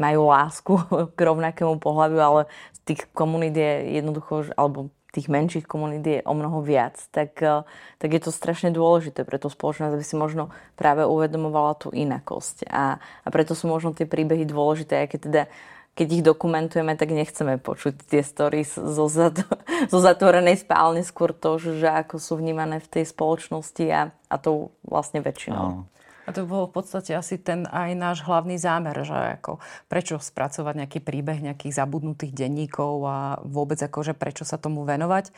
[0.00, 0.72] majú lásku
[1.16, 2.40] k rovnakému pohľaviu, ale
[2.88, 7.66] tých komunít je jednoducho, alebo tých menších komunít je o mnoho viac, tak, eh,
[7.98, 12.70] tak je to strašne dôležité pre tú spoločnosť, aby si možno práve uvedomovala tú inakosť.
[12.70, 15.42] A, a preto sú možno tie príbehy dôležité, aj keď teda
[15.90, 19.44] keď ich dokumentujeme, tak nechceme počuť tie stories zo, zat-
[19.92, 24.70] zo zatvorenej spálne, skôr to, že ako sú vnímané v tej spoločnosti a, a to
[24.86, 25.84] vlastne väčšinou.
[25.84, 25.99] No.
[26.30, 29.58] A to bol v podstate asi ten aj náš hlavný zámer, že ako
[29.90, 35.34] prečo spracovať nejaký príbeh nejakých zabudnutých denníkov a vôbec akože prečo sa tomu venovať.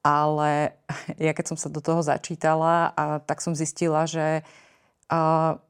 [0.00, 0.80] Ale
[1.20, 4.40] ja keď som sa do toho začítala, a tak som zistila, že
[5.12, 5.60] a,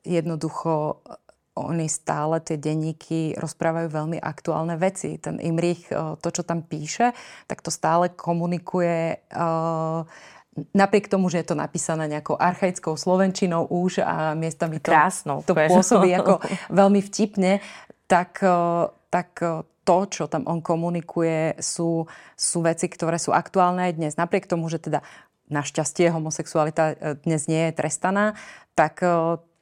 [0.00, 1.04] jednoducho
[1.52, 5.20] oni stále tie denníky rozprávajú veľmi aktuálne veci.
[5.20, 7.12] Ten Imrich, to, čo tam píše,
[7.44, 10.08] tak to stále komunikuje uh,
[10.52, 15.56] napriek tomu, že je to napísané nejakou archaickou slovenčinou už a miestami to, Krásnou, to
[15.56, 17.64] pôsobí ako veľmi vtipne,
[18.04, 22.04] tak, e, tak e, to, čo tam on komunikuje, sú,
[22.36, 24.12] sú veci, ktoré sú aktuálne aj dnes.
[24.20, 25.00] Napriek tomu, že teda
[25.48, 28.36] našťastie homosexualita e, dnes nie je trestaná,
[28.76, 29.04] tak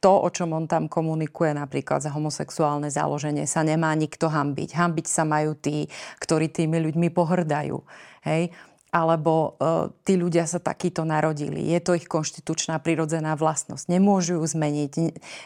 [0.00, 4.72] to, o čom on tam komunikuje napríklad za homosexuálne založenie, sa nemá nikto hambiť.
[4.72, 7.84] Hambiť sa majú tí, ktorí tými ľuďmi pohrdajú.
[8.24, 8.54] Hej?
[8.90, 11.70] Alebo uh, tí ľudia sa takýto narodili.
[11.70, 13.86] Je to ich konštitučná prirodzená vlastnosť.
[13.86, 14.92] Nemôžu ju zmeniť.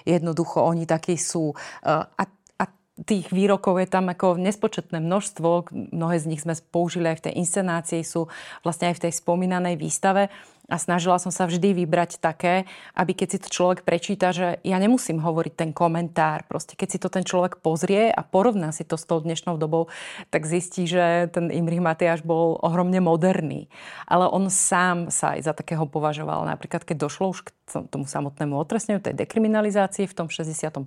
[0.09, 1.52] Jednoducho oni takí sú.
[1.85, 2.24] Uh, a,
[2.61, 2.64] a
[3.04, 5.70] tých výrokov je tam ako nespočetné množstvo.
[5.92, 8.33] Mnohé z nich sme použili aj v tej inscenácii, sú
[8.64, 10.33] vlastne aj v tej spomínanej výstave
[10.64, 12.64] a snažila som sa vždy vybrať také,
[12.96, 16.48] aby keď si to človek prečíta, že ja nemusím hovoriť ten komentár.
[16.48, 19.92] Proste keď si to ten človek pozrie a porovná si to s tou dnešnou dobou,
[20.33, 23.68] tak zistí, že ten Imrich Matiáš bol ohromne moderný.
[24.09, 26.48] Ale on sám sa aj za takého považoval.
[26.48, 27.53] Napríklad, keď došlo už k
[27.92, 30.85] tomu samotnému otresneniu, tej dekriminalizácii v tom 61.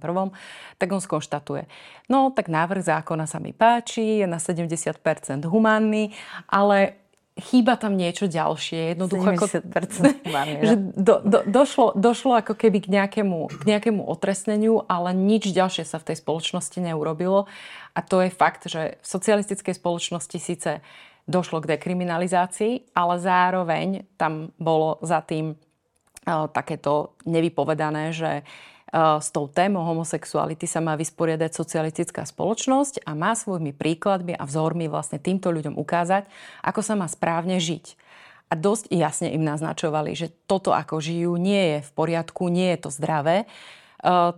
[0.77, 1.65] tak on skonštatuje,
[2.09, 5.01] no tak návrh zákona sa mi páči, je na 70%
[5.49, 6.13] humánny,
[6.45, 7.06] ale
[7.37, 8.97] chýba tam niečo ďalšie.
[8.97, 14.85] Jednoducho 70% ako, že do, do, došlo, došlo ako keby k nejakému, k nejakému otresneniu,
[14.89, 17.45] ale nič ďalšie sa v tej spoločnosti neurobilo.
[17.93, 20.81] A to je fakt, že v socialistickej spoločnosti síce
[21.27, 29.27] došlo k dekriminalizácii, ale zároveň tam bolo za tým uh, takéto nevypovedané, že uh, s
[29.35, 35.19] tou témou homosexuality sa má vysporiadať socialistická spoločnosť a má svojimi príkladmi a vzormi vlastne
[35.19, 36.23] týmto ľuďom ukázať,
[36.63, 37.99] ako sa má správne žiť.
[38.47, 42.79] A dosť jasne im naznačovali, že toto, ako žijú, nie je v poriadku, nie je
[42.87, 43.43] to zdravé.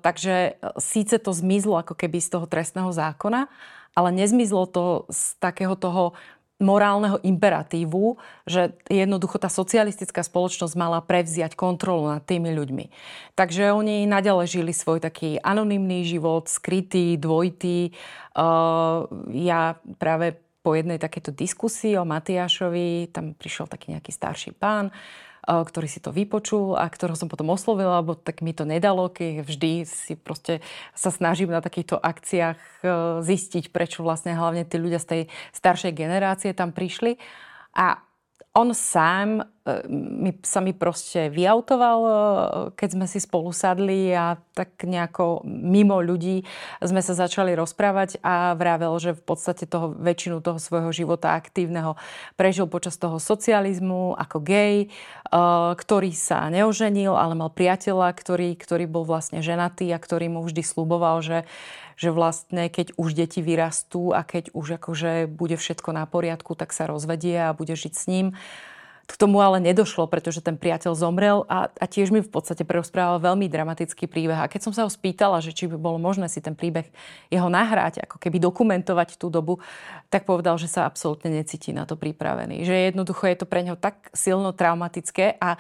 [0.01, 3.45] Takže síce to zmizlo ako keby z toho trestného zákona,
[3.93, 6.17] ale nezmizlo to z takého toho
[6.60, 12.86] morálneho imperatívu, že jednoducho tá socialistická spoločnosť mala prevziať kontrolu nad tými ľuďmi.
[13.34, 17.95] Takže oni naďalej žili svoj taký anonymný život, skrytý, dvojitý.
[18.36, 24.91] Uh, ja práve po jednej takéto diskusii o Matiášovi, tam prišiel taký nejaký starší pán,
[25.49, 29.41] ktorý si to vypočul a ktorého som potom oslovila, lebo tak mi to nedalo, keď
[29.41, 30.62] vždy si proste
[30.93, 32.85] sa snažím na takýchto akciách e,
[33.25, 35.21] zistiť, prečo vlastne hlavne tí ľudia z tej
[35.57, 37.17] staršej generácie tam prišli.
[37.73, 37.97] A
[38.53, 39.45] on sám
[39.89, 42.12] mi, sa mi proste vyautoval, e,
[42.74, 46.48] keď sme si spolu sadli a tak nejako mimo ľudí
[46.82, 52.00] sme sa začali rozprávať a vravel, že v podstate toho väčšinu toho svojho života aktívneho
[52.39, 54.88] prežil počas toho socializmu ako gay, e,
[55.76, 60.63] ktorý sa neoženil, ale mal priateľa, ktorý, ktorý bol vlastne ženatý a ktorý mu vždy
[60.63, 61.39] sluboval, že
[62.00, 66.72] že vlastne keď už deti vyrastú a keď už akože bude všetko na poriadku, tak
[66.72, 68.39] sa rozvedie a bude žiť s ním.
[69.10, 73.17] K tomu ale nedošlo, pretože ten priateľ zomrel a, a tiež mi v podstate prerozprával
[73.17, 74.38] veľmi dramatický príbeh.
[74.38, 76.86] A keď som sa ho spýtala, že či by bolo možné si ten príbeh
[77.34, 79.58] jeho nahrať, ako keby dokumentovať tú dobu,
[80.13, 82.62] tak povedal, že sa absolútne necíti na to pripravený.
[82.62, 85.58] Že jednoducho je to pre neho tak silno traumatické a,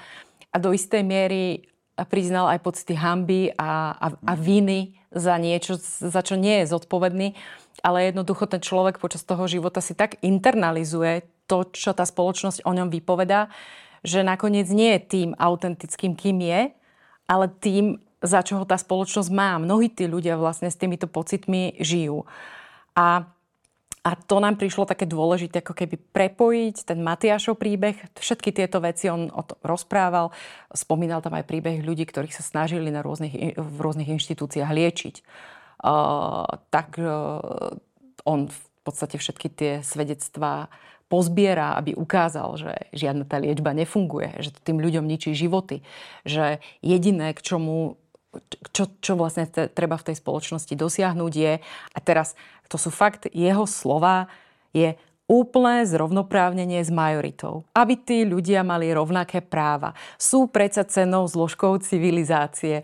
[0.53, 1.65] a do istej miery
[2.05, 7.33] priznal aj pocity hamby a, a, a viny za niečo, za čo nie je zodpovedný,
[7.81, 12.71] ale jednoducho ten človek počas toho života si tak internalizuje to, čo tá spoločnosť o
[12.71, 13.49] ňom vypovedá,
[14.05, 16.61] že nakoniec nie je tým autentickým, kým je,
[17.25, 19.57] ale tým, za čo tá spoločnosť má.
[19.57, 22.23] Mnohí tí ľudia vlastne s týmito pocitmi žijú.
[22.93, 23.25] A
[23.99, 27.99] a to nám prišlo také dôležité, ako keby prepojiť ten Matiášov príbeh.
[28.15, 30.31] Všetky tieto veci on o tom rozprával.
[30.71, 35.15] Spomínal tam aj príbeh ľudí, ktorých sa snažili na rôznych, v rôznych inštitúciách liečiť.
[35.83, 37.75] Uh, tak uh,
[38.23, 40.71] on v podstate všetky tie svedectvá
[41.09, 45.81] pozbiera, aby ukázal, že žiadna tá liečba nefunguje, že tým ľuďom ničí životy,
[46.23, 47.97] že jediné, k čomu
[48.77, 52.37] čo, čo vlastne te, treba v tej spoločnosti dosiahnuť je, a teraz
[52.69, 54.29] to sú fakt jeho slova,
[54.69, 54.93] je
[55.29, 57.69] úplné zrovnoprávnenie s majoritou.
[57.77, 59.93] Aby tí ľudia mali rovnaké práva.
[60.17, 62.81] Sú predsa cenou zložkou civilizácie.
[62.81, 62.83] E,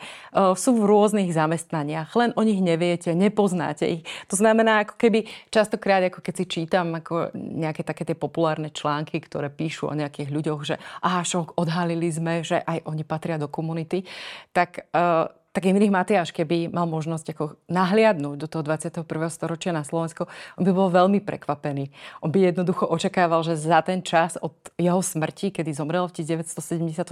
[0.54, 2.14] sú v rôznych zamestnaniach.
[2.14, 4.06] Len o nich neviete, nepoznáte ich.
[4.30, 9.18] To znamená, ako keby častokrát, ako keď si čítam ako nejaké také tie populárne články,
[9.26, 13.50] ktoré píšu o nejakých ľuďoch, že aha, šok, odhalili sme, že aj oni patria do
[13.50, 14.06] komunity,
[14.54, 19.08] tak uh, tak Imrich Matiáš, keby mal možnosť ako nahliadnúť do toho 21.
[19.32, 20.28] storočia na Slovensko,
[20.60, 21.96] on by bol veľmi prekvapený.
[22.20, 27.08] On by jednoducho očakával, že za ten čas od jeho smrti, kedy zomrel v 1974,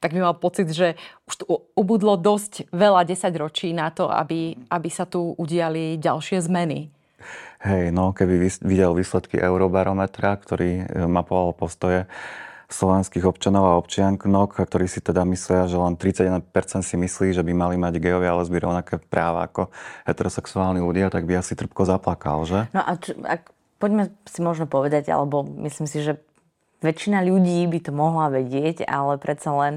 [0.00, 0.96] tak by mal pocit, že
[1.28, 1.44] už tu
[1.76, 6.88] ubudlo dosť veľa 10 ročí na to, aby, aby sa tu udiali ďalšie zmeny.
[7.62, 12.10] Hej, no keby videl výsledky Eurobarometra, ktorý e, mapoval postoje
[12.72, 16.42] slovenských občanov a občianok, ktorí si teda myslia, že len 31%
[16.82, 19.68] si myslí, že by mali mať gejovia a lesby rovnaké práva ako
[20.08, 22.66] heterosexuálni ľudia, tak by asi trpko zaplakal, že?
[22.72, 26.18] No a č- ak, poďme si možno povedať, alebo myslím si, že
[26.82, 29.74] väčšina ľudí by to mohla vedieť, ale predsa len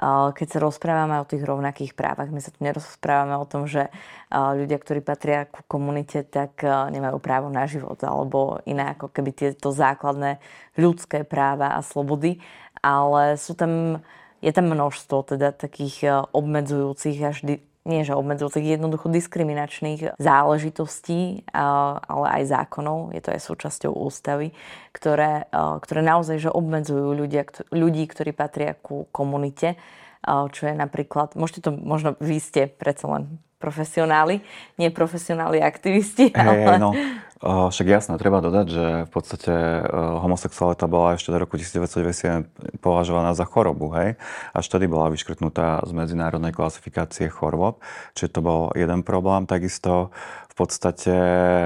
[0.00, 2.34] keď sa rozprávame o tých rovnakých právach.
[2.34, 3.94] My sa tu nerozprávame o tom, že
[4.34, 9.70] ľudia, ktorí patria ku komunite, tak nemajú právo na život alebo iné ako keby tieto
[9.70, 10.42] základné
[10.74, 12.42] ľudské práva a slobody,
[12.82, 14.02] ale sú tam,
[14.42, 17.46] je tam množstvo teda takých obmedzujúcich až
[17.84, 24.56] nie že obmedzujúcich, jednoducho diskriminačných záležitostí, ale aj zákonov, je to aj súčasťou ústavy,
[24.96, 29.76] ktoré, ktoré naozaj že obmedzujú ľudia, ľudí, ktorí patria ku komunite,
[30.24, 34.40] čo je napríklad, môžete to, možno vy ste predsa len profesionáli,
[34.80, 36.32] nie profesionáli aktivisti.
[36.32, 36.76] Hey, ale...
[36.80, 36.90] no,
[37.44, 39.52] však jasné, treba dodať, že v podstate
[39.92, 44.16] homosexualita bola ešte do roku 1990 považovaná za chorobu, hej?
[44.56, 47.84] Až tedy bola vyškrtnutá z medzinárodnej klasifikácie chorôb,
[48.16, 49.44] čiže to bol jeden problém.
[49.44, 50.08] Takisto
[50.54, 51.16] v podstate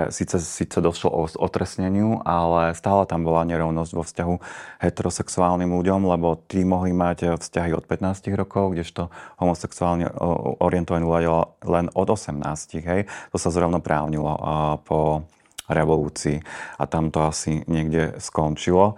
[0.08, 4.34] síce, síce došlo o otresneniu, ale stále tam bola nerovnosť vo vzťahu
[4.80, 10.08] heterosexuálnym ľuďom, lebo tí mohli mať vzťahy od 15 rokov, kdežto homosexuálne
[10.64, 12.40] orientovaní ľudia len od 18.
[12.80, 13.06] Hej.
[13.30, 14.32] To sa zrovnoprávnilo
[14.88, 15.28] po
[15.68, 16.40] revolúcii
[16.80, 18.96] a tam to asi niekde skončilo.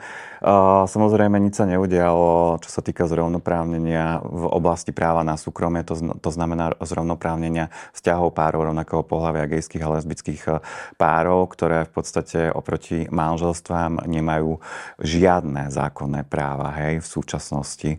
[0.88, 6.72] Samozrejme, nič sa neudialo, čo sa týka zrovnoprávnenia v oblasti práva na súkromie, to, znamená
[6.80, 10.52] zrovnoprávnenia vzťahov párov rovnakého pohľavia gejských a lesbických e,
[10.96, 14.64] párov, ktoré v podstate oproti manželstvám nemajú
[14.96, 17.90] žiadne zákonné práva hej, v súčasnosti.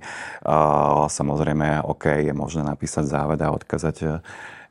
[1.13, 4.07] Samozrejme, OK, je možné napísať záveda a odkazať e,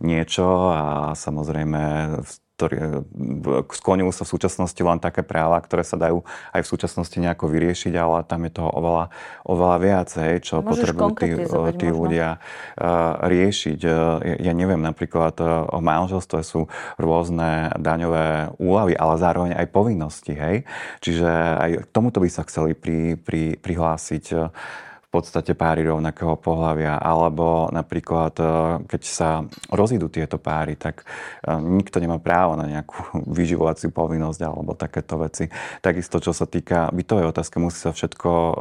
[0.03, 1.83] niečo a samozrejme
[2.61, 6.20] ktorý, e, skloňujú sa v súčasnosti len také práva, ktoré sa dajú
[6.53, 9.09] aj v súčasnosti nejako vyriešiť, ale tam je toho oveľa,
[9.49, 11.31] oveľa viac, hej, čo Môžeš potrebujú tí,
[11.81, 13.79] tí ľudia uh, riešiť.
[13.81, 16.68] Ja, ja neviem, napríklad uh, o manželstve sú
[17.01, 20.37] rôzne daňové úlavy, ale zároveň aj povinnosti.
[20.37, 20.68] Hej?
[21.01, 24.53] Čiže aj k tomuto by sa chceli pri, pri, prihlásiť
[25.11, 28.44] podstate páry rovnakého pohľavia, alebo napríklad, e,
[28.87, 29.42] keď sa
[29.75, 35.50] rozídu tieto páry, tak e, nikto nemá právo na nejakú vyživovaciu povinnosť alebo takéto veci.
[35.83, 38.54] Takisto, čo sa týka bytovej otázky, musí sa všetko e,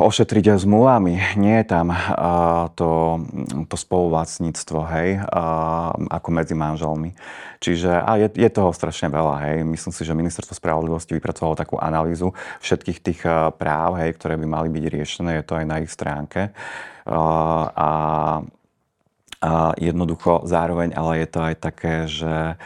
[0.00, 1.36] ošetriť zmluvami.
[1.36, 1.92] Nie je tam
[2.74, 3.20] to,
[3.68, 5.20] to spoluvlastníctvo, hej,
[6.08, 7.12] ako medzi manželmi.
[7.60, 9.44] Čiže a je, je toho strašne veľa.
[9.48, 9.56] Hej.
[9.64, 13.20] Myslím si, že Ministerstvo spravodlivosti vypracovalo takú analýzu všetkých tých
[13.56, 15.40] práv, hej, ktoré by mali byť riešené.
[15.40, 16.52] Je to aj na ich stránke.
[17.08, 17.20] A,
[17.76, 17.88] a
[19.76, 22.56] jednoducho zároveň, ale je to aj také, že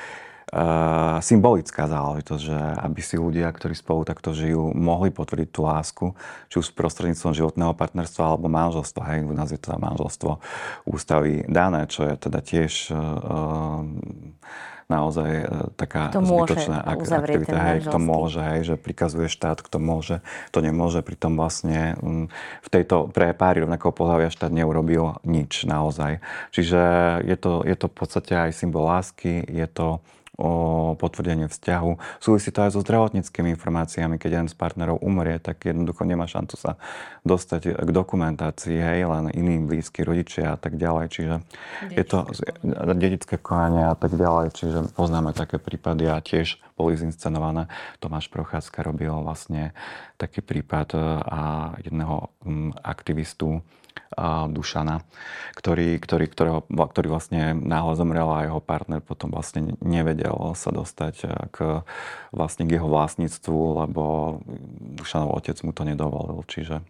[1.20, 6.06] symbolická záležitosť, že aby si ľudia, ktorí spolu takto žijú, mohli potvrdiť tú lásku,
[6.48, 9.02] či už prostredníctvom životného partnerstva alebo manželstva.
[9.12, 10.40] Hej, u nás je teda manželstvo
[10.88, 13.84] ústavy dané, čo je teda tiež uh,
[14.88, 15.46] naozaj e,
[15.76, 17.56] taká kto zbytočná aktivita.
[17.60, 21.04] Hej, kto môže, hej, že prikazuje štát, kto môže, kto nemôže.
[21.04, 22.32] Pritom vlastne mm,
[22.64, 26.24] v tejto pre páry rovnakého pohľavia štát neurobil nič naozaj.
[26.56, 26.80] Čiže
[27.20, 30.00] je to, je to v podstate aj symbol lásky, je to
[30.38, 32.22] o potvrdenie vzťahu.
[32.22, 34.22] Súvisí to aj so zdravotníckými informáciami.
[34.22, 36.78] Keď jeden z partnerov umrie, tak jednoducho nemá šancu sa
[37.26, 41.06] dostať k dokumentácii, hej, len iní blízki rodičia a tak ďalej.
[41.10, 41.34] Čiže
[41.90, 42.18] dedické je to
[42.94, 44.54] dedické konanie a tak ďalej.
[44.54, 47.66] Čiže poznáme také prípady a tiež boli zinscenované.
[47.98, 49.74] Tomáš Procházka robil vlastne
[50.14, 51.40] taký prípad e, a
[51.82, 52.30] jedného
[52.86, 53.66] aktivistu
[54.48, 55.04] Dušana,
[55.52, 61.14] ktorý, ktorý, ktorého, ktorý vlastne náhle zomrel a jeho partner potom vlastne nevedel sa dostať
[61.52, 61.84] k,
[62.32, 64.04] vlastne k jeho vlastníctvu, lebo
[64.96, 66.40] Dušanov otec mu to nedovolil.
[66.48, 66.80] Čiže,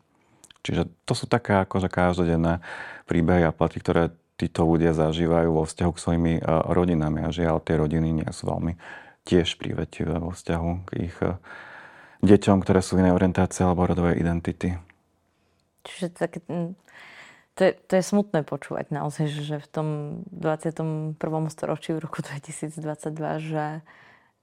[0.62, 2.62] čiže to sú také akože každodenné
[3.10, 7.74] príbehy a platy, ktoré títo ľudia zažívajú vo vzťahu k svojimi rodinami a žiaľ tie
[7.74, 8.78] rodiny nie sú veľmi
[9.26, 11.16] tiež prívetivé vo vzťahu k ich
[12.22, 14.78] deťom, ktoré sú inej orientácie alebo rodovej identity.
[15.82, 16.38] Čiže také
[17.59, 19.88] to je, to je smutné počúvať naozaj, že v tom
[20.30, 21.18] 21.
[21.50, 22.70] storočí v roku 2022,
[23.42, 23.66] že,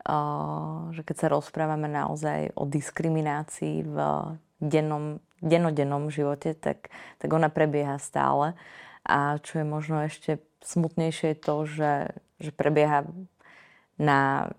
[0.03, 3.97] uh, že keď sa rozprávame naozaj o diskriminácii v
[4.59, 8.51] dennom, dennodennom živote, tak, tak ona prebieha stále.
[9.07, 11.93] A čo je možno ešte smutnejšie je to, že,
[12.43, 13.07] že prebieha
[13.95, 14.51] na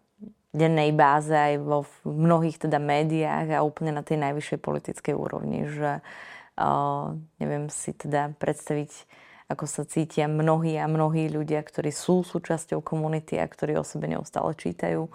[0.57, 6.01] dennej báze aj vo mnohých teda médiách a úplne na tej najvyššej politickej úrovni, že
[6.01, 6.35] uh,
[7.39, 8.93] neviem si teda predstaviť,
[9.47, 14.11] ako sa cítia mnohí a mnohí ľudia, ktorí sú súčasťou komunity a ktorí o sebe
[14.11, 15.07] neustále čítajú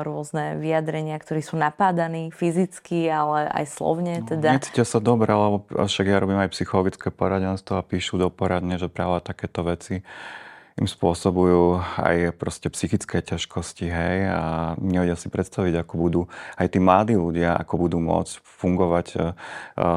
[0.00, 4.24] rôzne vyjadrenia, ktorí sú napádaní fyzicky, ale aj slovne.
[4.24, 4.56] No, teda.
[4.56, 8.88] Necítia sa dobre, lebo však ja robím aj psychologické poradenstvo a píšu do poradne, že
[8.88, 10.00] práve takéto veci
[10.78, 14.42] im spôsobujú aj proste psychické ťažkosti, hej, a
[14.78, 16.20] nevedia si predstaviť, ako budú
[16.54, 19.18] aj tí mladí ľudia, ako budú môcť fungovať e,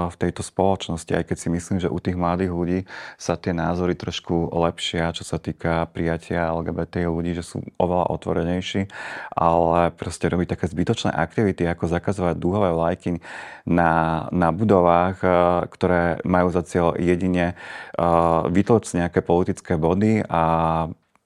[0.09, 2.79] v tejto spoločnosti, aj keď si myslím, že u tých mladých ľudí
[3.21, 8.89] sa tie názory trošku lepšia, čo sa týka prijatia LGBT ľudí, že sú oveľa otvorenejší,
[9.37, 13.21] ale proste robiť také zbytočné aktivity, ako zakazovať dúhové vlajky
[13.69, 15.29] na, na budovách, e,
[15.69, 17.55] ktoré majú za cieľ jedine e,
[18.49, 20.41] vytlčiť nejaké politické body a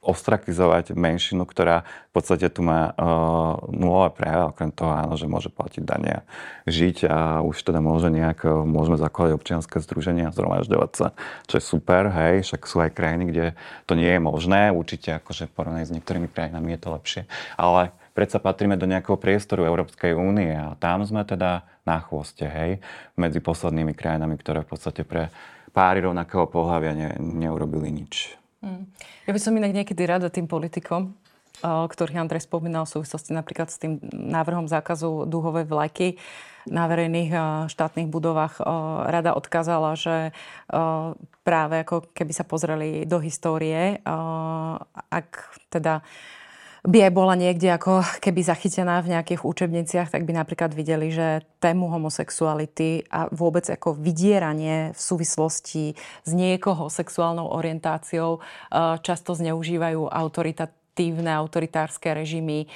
[0.05, 5.49] ostrakizovať menšinu, ktorá v podstate tu má uh, nulové práva, okrem toho áno, že môže
[5.49, 6.21] platiť dania,
[6.69, 11.07] žiť a už teda môže nejak, môžeme zakladať občianske združenia, zhromažďovať sa,
[11.49, 13.45] čo je super, hej, však sú aj krajiny, kde
[13.89, 17.21] to nie je možné, určite akože porovnať s niektorými krajinami je to lepšie,
[17.57, 22.77] ale predsa patríme do nejakého priestoru Európskej únie a tam sme teda na chvoste, hej,
[23.17, 25.33] medzi poslednými krajinami, ktoré v podstate pre
[25.73, 28.44] páry rovnakého pohľavia ne, neurobili nič.
[28.65, 28.89] Mm.
[29.29, 31.13] Ja by som inak niekedy rada tým politikom,
[31.63, 36.19] ktorých Andrej spomínal v súvislosti napríklad s tým návrhom zákazu dúhovej vlajky
[36.65, 37.31] na verejných
[37.69, 38.59] štátnych budovách
[39.07, 40.33] rada odkázala, že
[41.45, 44.01] práve ako keby sa pozreli do histórie,
[45.13, 45.29] ak
[45.69, 46.01] teda
[46.85, 51.41] by aj bola niekde ako keby zachytená v nejakých učebniciach, tak by napríklad videli, že
[51.57, 60.07] tému homosexuality a vôbec ako vydieranie v súvislosti s niekoho sexuálnou orientáciou eh, často zneužívajú
[60.07, 62.71] autorita aktívne autoritárske režimy.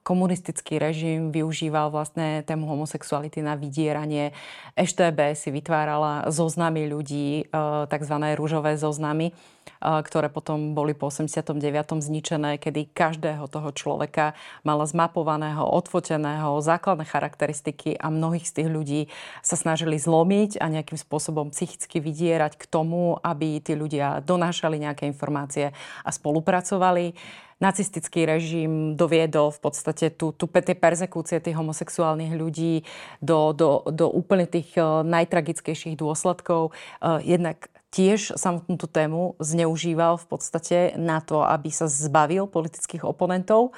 [0.00, 4.32] Komunistický režim využíval vlastne tému homosexuality na vydieranie.
[4.72, 7.44] EŠTB si vytvárala zoznamy ľudí,
[7.92, 8.16] tzv.
[8.40, 9.36] rúžové zoznamy,
[9.80, 11.60] ktoré potom boli po 89.
[12.00, 14.32] zničené, kedy každého toho človeka
[14.64, 19.00] mala zmapovaného, odfoteného, základné charakteristiky a mnohých z tých ľudí
[19.44, 25.04] sa snažili zlomiť a nejakým spôsobom psychicky vydierať k tomu, aby tí ľudia donášali nejaké
[25.08, 27.16] informácie a spolupracovali
[27.62, 32.82] nacistický režim doviedol v podstate tú, tú, tie persekúcie tých homosexuálnych ľudí
[33.22, 36.74] do, do, do úplne tých uh, najtragickejších dôsledkov.
[36.98, 43.06] Uh, jednak tiež samotnú tú tému zneužíval v podstate na to, aby sa zbavil politických
[43.06, 43.70] oponentov.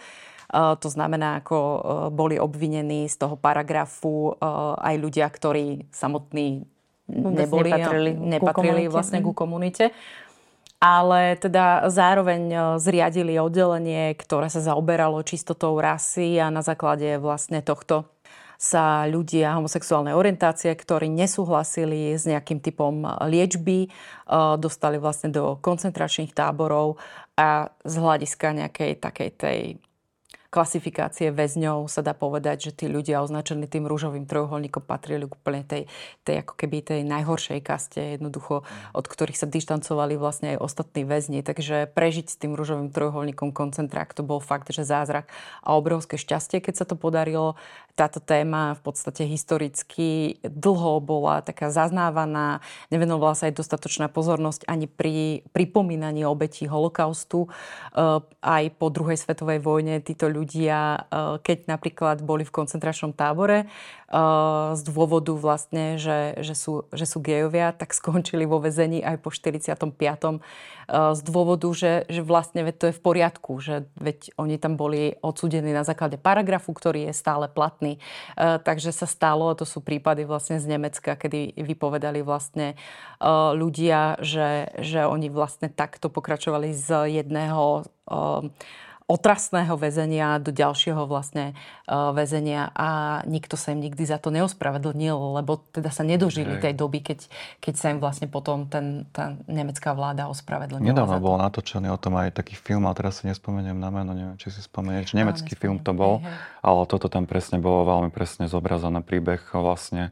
[0.48, 6.64] Uh, to znamená, ako uh, boli obvinení z toho paragrafu uh, aj ľudia, ktorí samotní
[7.08, 9.94] neboli, nepatrili, nepatrili ku vlastne ku komunite.
[10.76, 17.64] Ale teda zároveň e, zriadili oddelenie, ktoré sa zaoberalo čistotou rasy a na základe vlastne
[17.64, 18.04] tohto
[18.56, 23.88] sa ľudia homosexuálnej orientácie, ktorí nesúhlasili s nejakým typom liečby, e,
[24.56, 26.96] dostali vlastne do koncentračných táborov
[27.36, 29.58] a z hľadiska nejakej takej tej
[30.56, 35.60] klasifikácie väzňov sa dá povedať, že tí ľudia označení tým rúžovým trojuholníkom patrili k úplne
[35.68, 35.84] tej,
[36.24, 38.64] tej ako keby tej najhoršej kaste, jednoducho,
[38.96, 41.44] od ktorých sa dištancovali vlastne aj ostatní väzni.
[41.44, 45.28] Takže prežiť s tým rúžovým trojuholníkom koncentrák, to bol fakt, že zázrak
[45.60, 47.60] a obrovské šťastie, keď sa to podarilo
[47.96, 52.60] táto téma v podstate historicky dlho bola taká zaznávaná,
[52.92, 57.48] nevenovala sa aj dostatočná pozornosť ani pri pripomínaní obetí holokaustu.
[57.48, 63.64] E, aj po druhej svetovej vojne títo ľudia, e, keď napríklad boli v koncentračnom tábore,
[63.64, 63.66] e,
[64.76, 69.32] z dôvodu vlastne, že, že, sú, že sú gejovia, tak skončili vo vezení aj po
[69.32, 70.44] 45.
[70.86, 75.18] Z dôvodu, že, že vlastne veď to je v poriadku, že veď oni tam boli
[75.18, 77.92] odsúdení na základe paragrafu, ktorý je stále platný platný.
[77.94, 82.76] E, takže sa stalo, to sú prípady vlastne z Nemecka, kedy vypovedali vlastne e,
[83.54, 88.50] ľudia, že, že oni vlastne takto pokračovali z jedného e,
[89.06, 91.54] otrasného väzenia do ďalšieho vlastne
[91.86, 96.74] uh, väzenia a nikto sa im nikdy za to neospravedlnil, lebo teda sa nedožili tej
[96.74, 97.30] doby, keď,
[97.62, 100.90] keď sa im vlastne potom ten, tá nemecká vláda ospravedlnila.
[100.90, 104.34] Nedávno bol natočený o tom aj taký film, ale teraz si nespomeniem na meno, neviem,
[104.42, 105.14] či si spomenieš.
[105.14, 106.66] Nemecký film to bol, hej, hej.
[106.66, 110.10] ale toto tam presne bolo veľmi presne zobrazený príbeh vlastne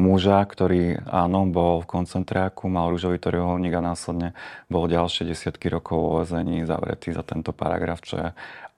[0.00, 4.32] muža, ktorý áno, bol v koncentráku, mal rúžový trojuholník a následne
[4.72, 8.28] bol ďalšie desiatky rokov vo väzení zavretý za tento paragraf, čo je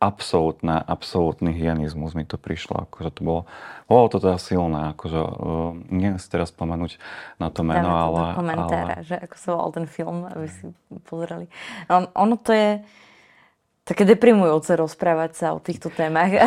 [0.03, 2.91] absolútna, absolútny hyenizmus mi to prišlo.
[2.91, 3.41] Akože to bolo,
[3.87, 6.99] bolo to teda silné, akože uh, neviem si teraz spomenúť
[7.39, 8.23] na to meno, Dáme ale...
[8.35, 9.07] Komentára, ale...
[9.07, 10.67] že ako sa volal ten film, aby si
[11.07, 11.47] pozerali.
[11.87, 12.83] On, ono to je
[13.83, 16.31] také deprimujúce rozprávať sa o týchto témach.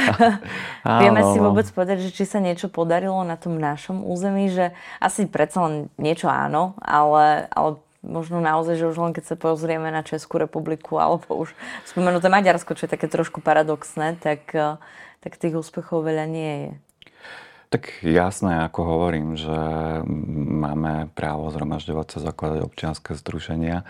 [1.01, 4.71] Vieme si vôbec povedať, že či sa niečo podarilo na tom našom území, že
[5.03, 9.89] asi predsa len niečo áno, ale, ale možno naozaj, že už len keď sa pozrieme
[9.91, 11.51] na Českú republiku alebo už
[11.83, 14.47] spomenuté Maďarsko, čo je také trošku paradoxné, tak,
[15.19, 16.71] tak tých úspechov veľa nie je.
[17.75, 19.51] Tak jasné, ako hovorím, že
[20.63, 23.83] máme právo zhromažďovať sa, zakladať občianske združenia,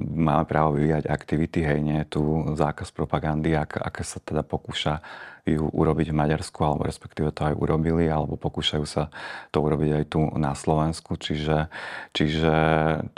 [0.00, 2.22] máme právo vyvíjať aktivity, hej, nie je tu
[2.56, 5.04] zákaz propagandy, ak, aké sa teda pokúša
[5.42, 9.10] ju urobiť v Maďarsku, alebo respektíve to aj urobili, alebo pokúšajú sa
[9.50, 11.18] to urobiť aj tu na Slovensku.
[11.18, 11.66] Čiže,
[12.14, 12.56] čiže,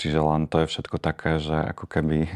[0.00, 2.32] čiže len to je všetko také, že ako keby e,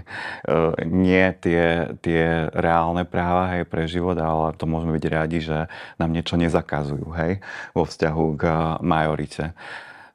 [0.84, 6.12] nie tie, tie reálne práva hej, pre život, ale to môžeme byť radi, že nám
[6.12, 7.40] niečo nezakazujú hej,
[7.72, 8.42] vo vzťahu k
[8.84, 9.56] majorite.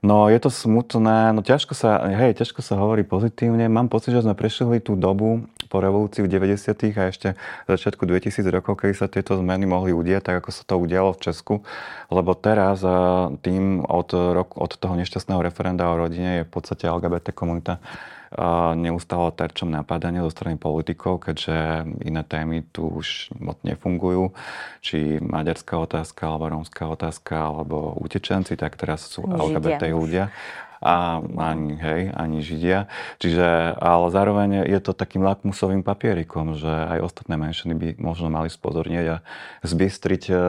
[0.04, 3.72] No je to smutné, no ťažko sa, hej, ťažko sa hovorí pozitívne.
[3.72, 6.91] Mám pocit, že sme prešli tú dobu po revolúcii v 90.
[6.99, 7.39] a ešte
[7.72, 11.24] začiatku 2000 rokov, kedy sa tieto zmeny mohli udieť, tak ako sa to udialo v
[11.24, 11.56] Česku.
[12.12, 12.84] Lebo teraz
[13.47, 17.80] tým od, roku, od toho nešťastného referenda o rodine je v podstate LGBT komunita
[18.78, 24.34] neustále terčom napadania zo strany politikov, keďže iné témy tu už moc nefungujú.
[24.82, 30.34] Či maďarská otázka, alebo rómska otázka, alebo utečenci, tak teraz sú LGBT ľudia
[30.84, 32.92] a ani, hej, ani Židia.
[33.24, 38.52] Čiže, ale zároveň je to takým lakmusovým papierikom, že aj ostatné menšiny by možno mali
[38.52, 39.18] spozornieť a
[39.64, 40.40] zbystriť e, e,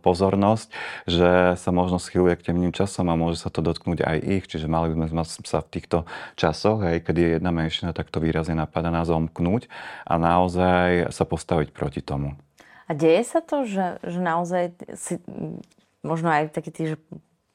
[0.00, 0.68] pozornosť,
[1.04, 4.44] že sa možno schyluje k temným časom a môže sa to dotknúť aj ich.
[4.48, 6.08] Čiže mali by sme sa v týchto
[6.40, 9.68] časoch, hej, kedy je jedna menšina takto výrazne napadaná, zomknúť
[10.08, 12.32] a naozaj sa postaviť proti tomu.
[12.88, 15.20] A deje sa to, že, že naozaj si,
[16.02, 16.96] možno aj takí tí, že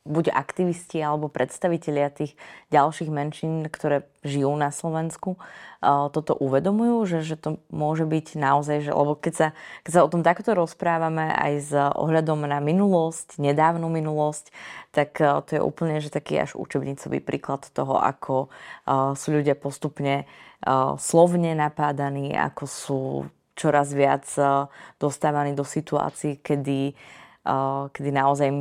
[0.07, 2.39] buď aktivisti alebo predstavitelia tých
[2.71, 5.35] ďalších menšín, ktoré žijú na Slovensku,
[5.83, 9.47] toto uvedomujú, že, že to môže byť naozaj, že, lebo keď sa,
[9.85, 14.49] keď sa o tom takto rozprávame aj s ohľadom na minulosť, nedávnu minulosť,
[14.89, 18.49] tak to je úplne že taký až učebnicový príklad toho, ako
[19.13, 20.25] sú ľudia postupne
[20.97, 22.99] slovne napádaní, ako sú
[23.53, 24.25] čoraz viac
[24.97, 26.97] dostávaní do situácií, kedy
[27.95, 28.51] kedy naozaj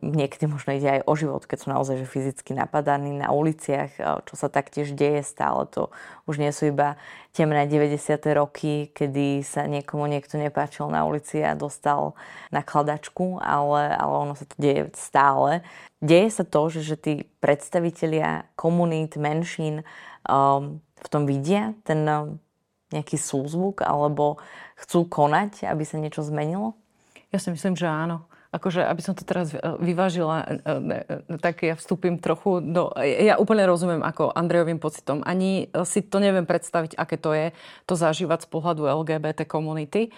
[0.00, 3.92] niekedy možno ide aj o život, keď sú naozaj že fyzicky napadaní na uliciach,
[4.24, 5.68] čo sa taktiež deje stále.
[5.76, 5.92] To
[6.24, 6.96] už nie sú iba
[7.36, 8.16] temné 90.
[8.32, 12.16] roky, kedy sa niekomu niekto nepáčil na ulici a dostal
[12.48, 15.60] nakladačku, ale, ale ono sa to deje stále.
[16.00, 17.12] Deje sa to, že, že tí
[17.44, 19.84] predstavitelia komunít, menšín
[20.24, 22.40] um, v tom vidia ten um,
[22.88, 24.40] nejaký súzvuk alebo
[24.80, 26.72] chcú konať, aby sa niečo zmenilo?
[27.30, 31.62] Ja si myslím, že áno akože, aby som to teraz e, vyvážila, e, e, tak
[31.62, 32.90] ja vstúpim trochu do...
[32.98, 35.22] Ja úplne rozumiem ako Andrejovým pocitom.
[35.22, 37.46] Ani si to neviem predstaviť, aké to je,
[37.86, 40.10] to zažívať z pohľadu LGBT komunity.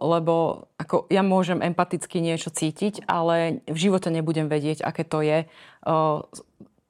[0.00, 5.44] Lebo ako ja môžem empaticky niečo cítiť, ale v živote nebudem vedieť, aké to je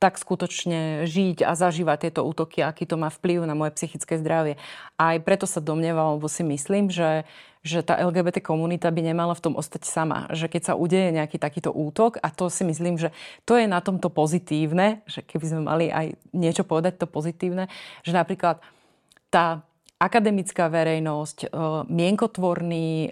[0.03, 4.59] tak skutočne žiť a zažívať tieto útoky, aký to má vplyv na moje psychické zdravie.
[4.98, 7.22] Aj preto sa domnievam, lebo si myslím, že,
[7.62, 10.26] že tá LGBT komunita by nemala v tom ostať sama.
[10.34, 13.14] Že keď sa udeje nejaký takýto útok, a to si myslím, že
[13.46, 17.70] to je na tomto pozitívne, že keby sme mali aj niečo povedať to pozitívne,
[18.02, 18.58] že napríklad
[19.30, 19.62] tá
[20.02, 21.48] akademická verejnosť, e,
[21.86, 23.08] mienkotvorní e,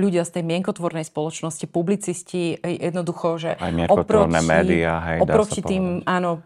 [0.00, 6.00] ľudia z tej mienkotvornej spoločnosti, publicisti, e, jednoducho, že Aj oproti, médiá, hej, oproti tým,
[6.08, 6.40] áno,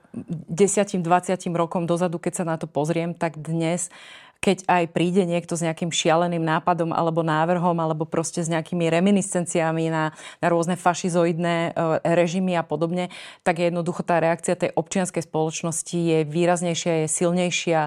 [0.50, 3.94] 10-20 rokom dozadu, keď sa na to pozriem, tak dnes
[4.42, 9.88] keď aj príde niekto s nejakým šialeným nápadom alebo návrhom alebo proste s nejakými reminiscenciami
[9.88, 11.72] na, na rôzne fašizoidné
[12.04, 13.08] režimy a podobne,
[13.40, 17.80] tak jednoducho tá reakcia tej občianskej spoločnosti je výraznejšia, je silnejšia.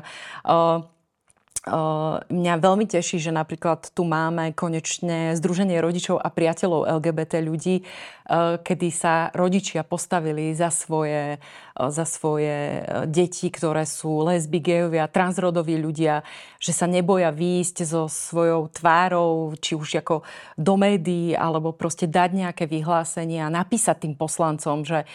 [2.28, 7.82] Mňa veľmi teší, že napríklad tu máme konečne Združenie rodičov a priateľov LGBT ľudí,
[8.62, 11.40] kedy sa rodičia postavili za svoje,
[11.74, 16.28] za svoje deti, ktoré sú lesby, gejovia, transrodoví ľudia,
[16.60, 20.28] že sa neboja výjsť so svojou tvárou, či už ako
[20.60, 25.08] do médií, alebo proste dať nejaké vyhlásenia, napísať tým poslancom, že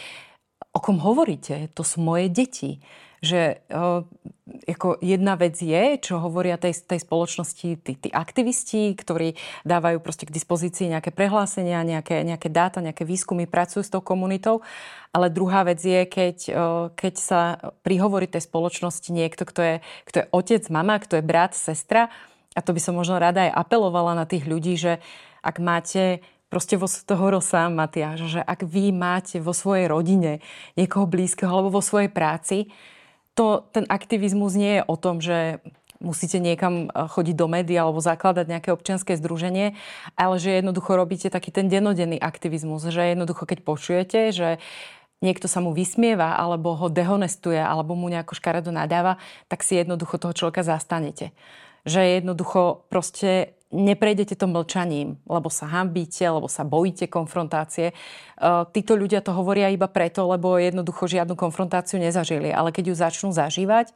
[0.73, 2.81] o kom hovoríte, to sú moje deti
[3.23, 4.03] že uh,
[4.67, 10.27] ako jedna vec je, čo hovoria tej, tej spoločnosti tí, tí aktivisti, ktorí dávajú proste
[10.27, 14.67] k dispozícii nejaké prehlásenia, nejaké, nejaké dáta, nejaké výskumy, pracujú s tou komunitou.
[15.15, 17.41] Ale druhá vec je, keď, uh, keď sa
[17.87, 19.75] prihovorí tej spoločnosti niekto, kto je,
[20.11, 22.11] kto je otec, mama, kto je brat, sestra.
[22.53, 24.99] A to by som možno rada aj apelovala na tých ľudí, že
[25.47, 30.45] ak máte proste vo, to hovoril sám Matiáš, že ak vy máte vo svojej rodine
[30.77, 32.69] niekoho blízkeho alebo vo svojej práci,
[33.33, 35.65] to, ten aktivizmus nie je o tom, že
[36.03, 39.73] musíte niekam eh, chodiť do médií alebo zakladať nejaké občianske združenie,
[40.21, 44.61] ale že jednoducho robíte taký ten denodenný aktivizmus, že jednoducho keď počujete, že
[45.23, 50.19] niekto sa mu vysmieva alebo ho dehonestuje alebo mu nejako škaredo nadáva, tak si jednoducho
[50.19, 51.31] toho človeka zastanete.
[51.87, 57.91] Že jednoducho proste neprejdete to mlčaním, lebo sa hambíte, lebo sa bojíte konfrontácie.
[57.91, 57.95] E,
[58.71, 62.53] títo ľudia to hovoria iba preto, lebo jednoducho žiadnu konfrontáciu nezažili.
[62.53, 63.91] Ale keď ju začnú zažívať,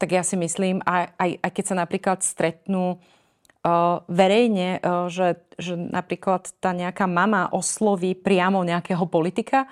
[0.00, 5.42] tak ja si myslím, aj, aj, aj keď sa napríklad stretnú uh, verejne, uh, že,
[5.60, 9.68] že napríklad tá nejaká mama osloví priamo nejakého politika,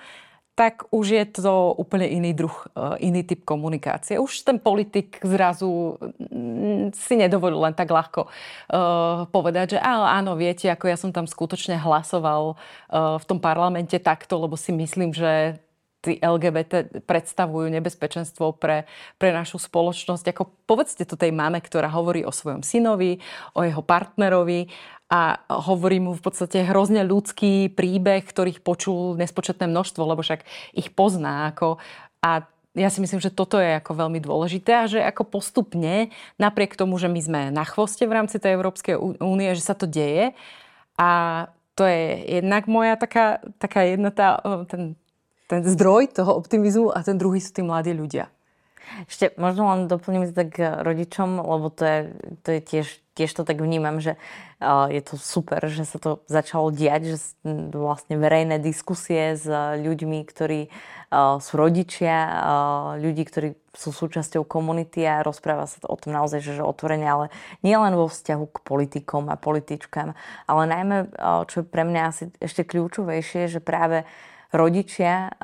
[0.57, 4.17] tak už je to úplne iný druh, e, iný typ komunikácie.
[4.17, 10.65] Už ten politik zrazu mm, si nedovolil len tak ľahko uh, povedať, že áno, viete,
[10.65, 15.61] ako ja som tam skutočne hlasoval uh, v tom parlamente takto, lebo si myslím, že
[16.01, 18.87] tí LGBT predstavujú nebezpečenstvo pre,
[19.19, 20.25] pre našu spoločnosť.
[20.31, 23.19] Ako povedzte to tej mame, ktorá hovorí o svojom synovi,
[23.57, 24.71] o jeho partnerovi
[25.07, 30.43] a hovorí mu v podstate hrozne ľudský príbeh, ktorých počul nespočetné množstvo, lebo však
[30.75, 31.55] ich pozná.
[31.55, 31.79] Ako,
[32.19, 32.43] a
[32.75, 36.99] ja si myslím, že toto je ako veľmi dôležité a že ako postupne, napriek tomu,
[36.99, 40.35] že my sme na chvoste v rámci tej Európskej únie, že sa to deje
[40.99, 41.09] a
[41.77, 44.97] to je jednak moja taká, taká jedna tá, ten,
[45.47, 48.27] ten zdroj toho optimizmu a ten druhý sú tí mladí ľudia.
[49.05, 51.99] Ešte možno len doplním tak rodičom, lebo to je,
[52.43, 54.15] to je tiež, tiež to tak vnímam, že
[54.61, 57.17] uh, je to super, že sa to začalo diať, že
[57.73, 59.45] vlastne verejné diskusie s
[59.81, 65.87] ľuďmi, ktorí uh, sú rodičia, uh, ľudí, ktorí sú súčasťou komunity a rozpráva sa to
[65.89, 67.25] o tom naozaj, že, že otvorene, ale
[67.61, 70.17] nie len vo vzťahu k politikom a političkám,
[70.49, 70.97] ale najmä,
[71.45, 74.09] čo je pre mňa asi ešte kľúčovejšie, že práve
[74.51, 75.35] rodičia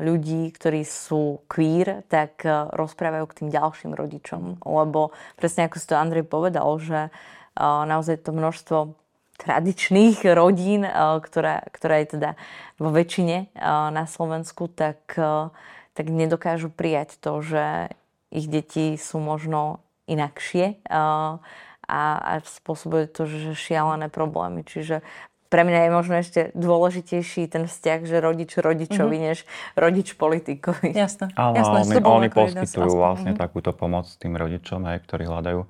[0.00, 2.44] ľudí, ktorí sú queer, tak
[2.76, 4.60] rozprávajú k tým ďalším rodičom.
[4.64, 7.08] Lebo presne ako si to Andrej povedal, že
[7.60, 8.78] naozaj to množstvo
[9.38, 12.30] tradičných rodín, ktorá, ktorá je teda
[12.78, 13.54] vo väčšine
[13.90, 15.00] na Slovensku, tak,
[15.94, 17.64] tak nedokážu prijať to, že
[18.34, 19.78] ich deti sú možno
[20.10, 21.38] inakšie a,
[21.86, 22.00] a
[22.42, 24.66] spôsobuje to, že šialené problémy.
[24.66, 25.00] Čiže
[25.54, 29.28] pre mňa je možno ešte dôležitejší ten vzťah, že rodič rodičovi, mm-hmm.
[29.30, 29.46] než
[29.78, 30.90] rodič politikovi.
[30.90, 31.30] Jasné.
[31.38, 33.44] Áno, Jasné, oni, oni poskytujú vlastne mm-hmm.
[33.46, 35.62] takúto pomoc tým rodičom, aj, ktorí hľadajú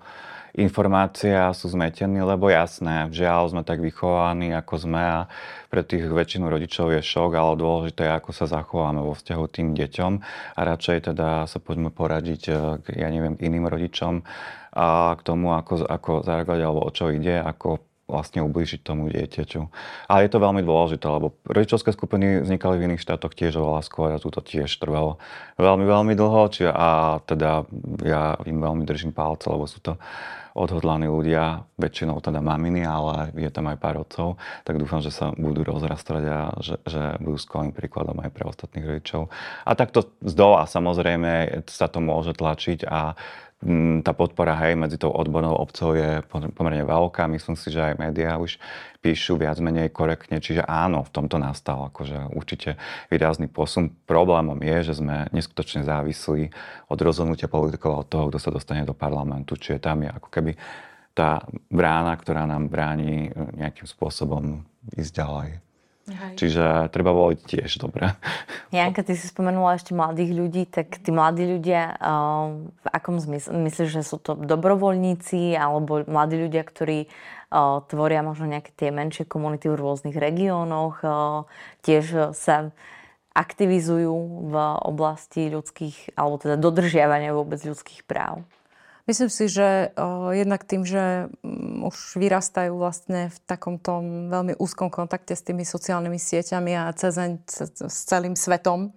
[0.55, 5.21] informácie a sú zmetení, lebo jasné, žiaľ sme tak vychovaní, ako sme a
[5.67, 9.75] pre tých väčšinu rodičov je šok, ale dôležité je, ako sa zachováme vo vzťahu tým
[9.75, 10.13] deťom
[10.55, 12.57] a radšej teda sa poďme poradiť, eh,
[12.95, 14.23] ja neviem, k iným rodičom
[14.79, 19.61] a k tomu, ako, ako zareagovať alebo o čo ide, ako vlastne ublížiť tomu dieťaťu.
[20.13, 24.13] Ale je to veľmi dôležité, lebo rodičovské skupiny vznikali v iných štátoch tiež oveľa skôr
[24.13, 25.17] a tu to tiež trvalo
[25.57, 26.41] veľmi, veľmi dlho.
[26.53, 27.65] Či, a teda
[28.05, 29.97] ja im veľmi držím palce, lebo sú to
[30.55, 35.35] odhodlaní ľudia, väčšinou teda maminy, ale je tam aj pár otcov, tak dúfam, že sa
[35.35, 39.35] budú rozrastať a že, že budú skvelým príkladom aj pre ostatných rodičov.
[39.67, 43.19] A takto z dola samozrejme sa to môže tlačiť a
[44.05, 47.25] tá podpora hej, medzi tou odbornou obcov je pomerne veľká.
[47.33, 48.61] Myslím si, že aj médiá už
[49.01, 50.37] píšu viac menej korektne.
[50.37, 52.77] Čiže áno, v tomto nastal akože určite
[53.09, 53.89] výrazný posun.
[54.05, 56.53] Problémom je, že sme neskutočne závislí
[56.93, 59.57] od rozhodnutia politikov od toho, kto sa dostane do parlamentu.
[59.57, 60.53] Čiže tam je ako keby
[61.17, 61.41] tá
[61.73, 64.61] brána, ktorá nám bráni nejakým spôsobom
[64.93, 65.51] ísť ďalej.
[66.05, 66.37] Hej.
[66.37, 68.13] Čiže treba voliť tiež dobre.
[68.69, 71.97] Janka, ty si spomenula ešte mladých ľudí, tak tí mladí ľudia,
[72.61, 73.57] v akom zmysle?
[73.57, 77.09] Myslíš, že sú to dobrovoľníci alebo mladí ľudia, ktorí
[77.89, 81.01] tvoria možno nejaké tie menšie komunity v rôznych regiónoch,
[81.81, 82.75] tiež sa
[83.33, 84.15] aktivizujú
[84.51, 88.45] v oblasti ľudských, alebo teda dodržiavania vôbec ľudských práv?
[89.05, 89.93] Myslím si, že
[90.33, 95.61] jednak tým, že mm, už vyrastajú vlastne v takom tom veľmi úzkom kontakte s tými
[95.61, 97.21] sociálnymi sieťami a cez,
[97.85, 98.97] s celým svetom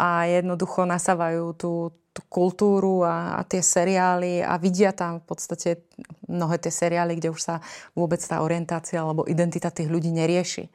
[0.00, 5.84] a jednoducho nasávajú tú, tú kultúru a, a tie seriály a vidia tam v podstate
[6.24, 7.60] mnohé tie seriály, kde už sa
[7.92, 10.72] vôbec tá orientácia alebo identita tých ľudí nerieši.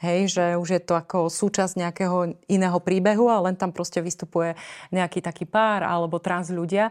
[0.00, 4.56] Hej, že už je to ako súčasť nejakého iného príbehu a len tam proste vystupuje
[4.96, 6.88] nejaký taký pár alebo trans ľudia,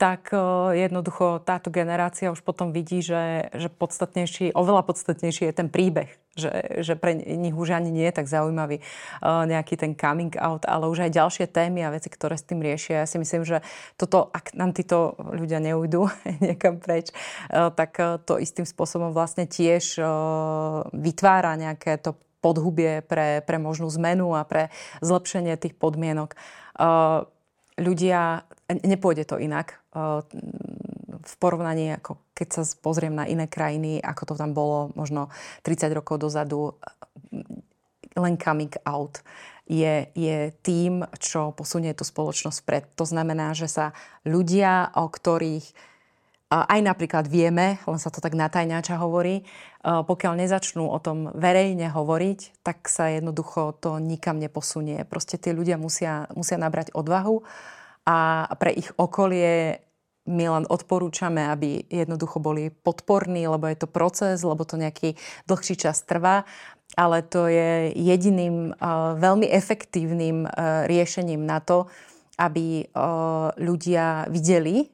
[0.00, 0.40] tak e,
[0.88, 6.08] jednoducho táto generácia už potom vidí, že, že podstatnejší, oveľa podstatnejší je ten príbeh.
[6.38, 8.82] Že, že pre nich už ani nie je tak zaujímavý e,
[9.24, 13.04] nejaký ten coming out, ale už aj ďalšie témy a veci, ktoré s tým riešia.
[13.04, 13.60] Ja si myslím, že
[14.00, 16.08] toto, ak nám títo ľudia neujdu
[16.44, 17.14] niekam preč, e,
[17.76, 20.00] tak to istým spôsobom vlastne tiež
[20.96, 24.70] vytvára nejaké to podhubie pre, pre možnú zmenu a pre
[25.02, 26.38] zlepšenie tých podmienok.
[27.78, 29.78] Ľudia, nepôjde to inak
[31.18, 35.28] v porovnaní, ako keď sa pozriem na iné krajiny, ako to tam bolo možno
[35.66, 36.78] 30 rokov dozadu,
[38.14, 39.20] len coming out
[39.68, 42.84] je, je tým, čo posunie tú spoločnosť vpred.
[42.96, 43.92] To znamená, že sa
[44.24, 45.66] ľudia, o ktorých
[46.48, 49.44] aj napríklad vieme, len sa to tak natajňača hovorí,
[49.84, 55.04] pokiaľ nezačnú o tom verejne hovoriť, tak sa jednoducho to nikam neposunie.
[55.04, 57.44] Proste tie ľudia musia, musia nabrať odvahu
[58.08, 59.84] a pre ich okolie
[60.28, 65.16] my len odporúčame, aby jednoducho boli podporní, lebo je to proces, lebo to nejaký
[65.48, 66.44] dlhší čas trvá,
[66.96, 68.72] ale to je jediným
[69.20, 70.48] veľmi efektívnym
[70.88, 71.88] riešením na to,
[72.40, 72.88] aby
[73.56, 74.88] ľudia videli,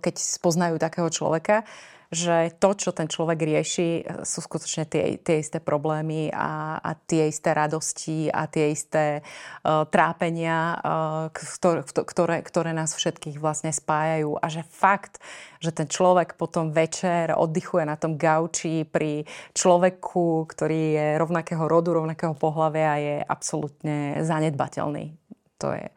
[0.00, 1.64] keď spoznajú takého človeka,
[2.10, 7.26] že to, čo ten človek rieši, sú skutočne tie, tie isté problémy a, a tie
[7.26, 14.38] isté radosti a tie isté uh, trápenia, uh, ktoré, ktoré, ktoré nás všetkých vlastne spájajú.
[14.38, 15.18] A že fakt,
[15.58, 19.26] že ten človek potom večer oddychuje na tom gauči pri
[19.58, 25.18] človeku, ktorý je rovnakého rodu, rovnakého pohľavia, je absolútne zanedbateľný.
[25.58, 25.88] To je.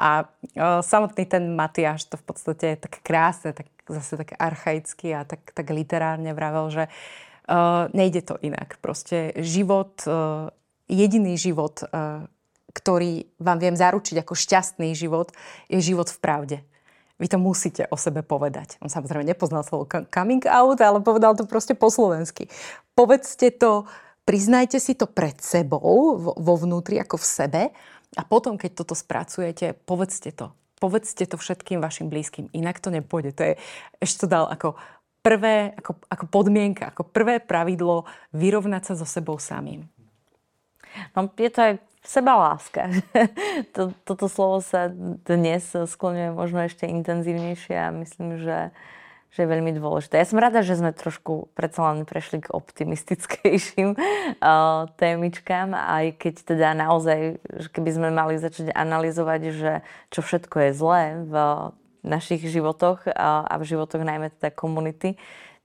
[0.00, 0.28] A
[0.82, 5.52] samotný ten Matiáš to v podstate je tak krásne, tak zase tak archaicky a tak,
[5.52, 8.78] tak literárne vravel, že uh, nejde to inak.
[8.78, 10.48] Proste život, uh,
[10.86, 12.24] jediný život, uh,
[12.72, 15.34] ktorý vám viem zaručiť ako šťastný život,
[15.68, 16.58] je život v pravde.
[17.20, 18.80] Vy to musíte o sebe povedať.
[18.82, 22.50] On samozrejme nepoznal slovo coming out, ale povedal to proste po slovensky.
[22.98, 23.86] Povedzte to,
[24.26, 27.62] priznajte si to pred sebou, vo vnútri, ako v sebe
[28.12, 30.52] a potom, keď toto spracujete, povedzte to.
[30.76, 32.50] Povedzte to všetkým vašim blízkym.
[32.52, 33.30] Inak to nepôjde.
[33.38, 33.54] To je,
[34.02, 34.76] ešte to dal ako
[35.22, 38.04] prvé, ako, ako podmienka, ako prvé pravidlo
[38.34, 39.86] vyrovnať sa so sebou samým.
[41.16, 41.72] No, je to aj
[42.04, 42.90] seba láska.
[44.04, 44.90] Toto slovo sa
[45.24, 48.74] dnes skloňuje možno ešte intenzívnejšie a myslím, že
[49.32, 50.20] že je veľmi dôležité.
[50.20, 56.34] Ja som rada, že sme trošku predsa len prešli k optimistickejším uh, témičkám, aj keď
[56.52, 59.72] teda naozaj, že keby sme mali začať analyzovať, že
[60.12, 61.34] čo všetko je zlé v
[62.04, 65.16] našich životoch uh, a v životoch najmä teda komunity,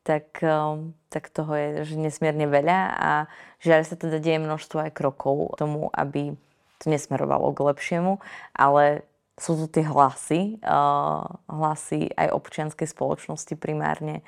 [0.08, 0.80] tak, uh,
[1.12, 3.12] tak toho je že nesmierne veľa a
[3.60, 6.40] žiaľ sa teda deje množstvo aj krokov tomu, aby
[6.80, 8.24] to nesmerovalo k lepšiemu,
[8.56, 9.04] ale
[9.38, 10.58] sú tu tie hlasy,
[11.46, 14.26] hlasy aj občianskej spoločnosti primárne,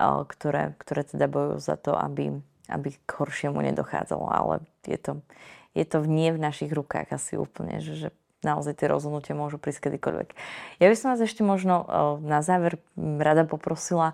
[0.00, 2.36] ktoré, ktoré teda bojujú za to, aby,
[2.68, 4.26] aby k horšiemu nedochádzalo.
[4.28, 4.54] Ale
[4.84, 5.12] je to,
[5.72, 8.08] je to nie v našich rukách asi úplne, že, že
[8.44, 10.28] naozaj tie rozhodnutia môžu prísť kedykoľvek.
[10.80, 11.84] Ja by som vás ešte možno
[12.20, 14.12] na záver rada poprosila,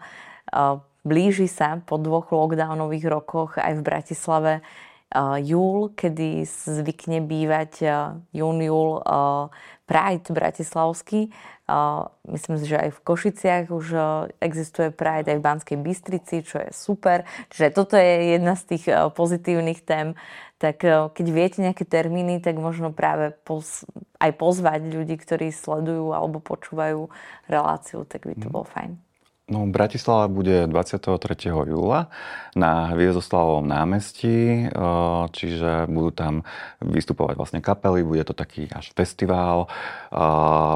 [1.07, 4.53] blíži sa po dvoch lockdownových rokoch aj v Bratislave
[5.40, 7.72] júl, kedy zvykne bývať
[8.34, 9.00] jún-júl
[9.86, 11.30] Pride bratislavský.
[12.26, 13.86] Myslím si, že aj v Košiciach už
[14.42, 17.22] existuje Pride, aj v Banskej Bystrici, čo je super.
[17.54, 18.84] Čiže toto je jedna z tých
[19.14, 20.18] pozitívnych tém.
[20.59, 20.82] Tak
[21.14, 23.86] keď viete nejaké termíny, tak možno práve poz,
[24.18, 27.07] aj pozvať ľudí, ktorí sledujú alebo počúvajú
[27.46, 28.52] reláciu, tak by to mhm.
[28.52, 29.05] bolo fajn.
[29.47, 31.07] No, Bratislava bude 23.
[31.70, 32.11] júla
[32.59, 34.66] na Hviezdoslavovom námestí,
[35.30, 36.34] čiže budú tam
[36.82, 39.70] vystupovať vlastne kapely, bude to taký až festival,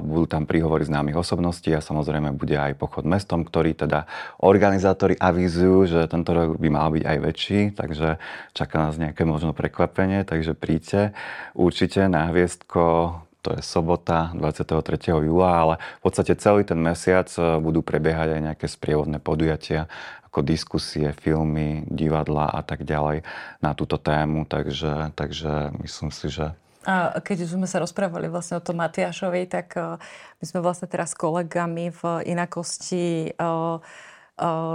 [0.06, 4.06] budú tam príhovory známych osobností a samozrejme bude aj pochod mestom, ktorý teda
[4.38, 8.22] organizátori avizujú, že tento rok by mal byť aj väčší, takže
[8.54, 11.10] čaká nás nejaké možno prekvapenie, takže príďte
[11.58, 15.24] určite na Hviezdko to je sobota 23.
[15.24, 19.88] júla, ale v podstate celý ten mesiac e, budú prebiehať aj nejaké sprievodné podujatia,
[20.30, 23.26] ako diskusie, filmy, divadla a tak ďalej
[23.64, 28.64] na túto tému, takže, takže myslím si, že a keď sme sa rozprávali vlastne o
[28.64, 30.00] tom Matiašovi, tak e,
[30.40, 33.76] my sme vlastne teraz s kolegami v inakosti uh,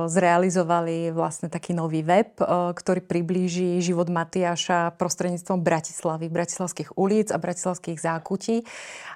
[0.05, 2.37] zrealizovali vlastne taký nový web,
[2.77, 8.61] ktorý priblíži život Matiaša prostredníctvom Bratislavy, bratislavských ulic a bratislavských zákutí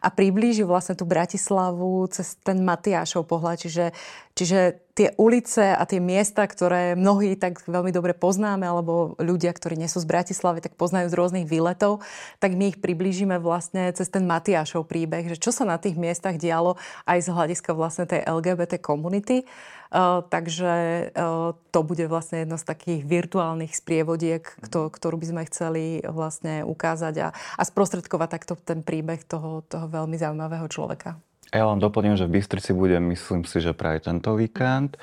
[0.01, 3.61] a priblíži vlastne tú Bratislavu cez ten Matiašov pohľad.
[3.61, 3.93] Čiže,
[4.39, 9.75] čiže tie ulice a tie miesta, ktoré mnohí tak veľmi dobre poznáme, alebo ľudia, ktorí
[9.75, 11.99] nie sú z Bratislavy, tak poznajú z rôznych výletov,
[12.39, 16.39] tak my ich priblížime vlastne cez ten Matiašov príbeh, že čo sa na tých miestach
[16.39, 19.43] dialo aj z hľadiska vlastne tej LGBT komunity.
[19.89, 25.41] Uh, takže uh, to bude vlastne jedno z takých virtuálnych sprievodiek, kto, ktorú by sme
[25.49, 31.17] chceli vlastne ukázať a, a sprostredkovať takto ten príbeh toho, toho veľmi zaujímavého človeka.
[31.49, 35.01] Ja len doplním, že v Bystrici bude, myslím si, že práve tento víkend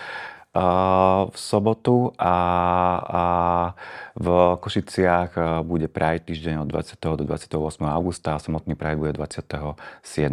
[1.26, 2.36] v sobotu a,
[3.04, 3.24] a
[4.16, 6.96] v Košiciach bude Pride týždeň od 20.
[6.96, 7.84] do 28.
[7.84, 9.76] augusta a samotný Pride bude 27.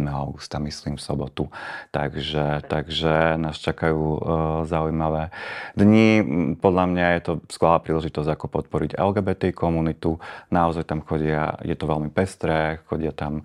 [0.08, 1.44] augusta, myslím, v sobotu.
[1.92, 4.18] Takže, takže nás čakajú uh,
[4.64, 5.28] zaujímavé
[5.76, 6.24] dni.
[6.56, 10.16] Podľa mňa je to skvelá príležitosť, ako podporiť LGBT komunitu.
[10.48, 13.44] Naozaj tam chodia, je to veľmi pestré, chodia tam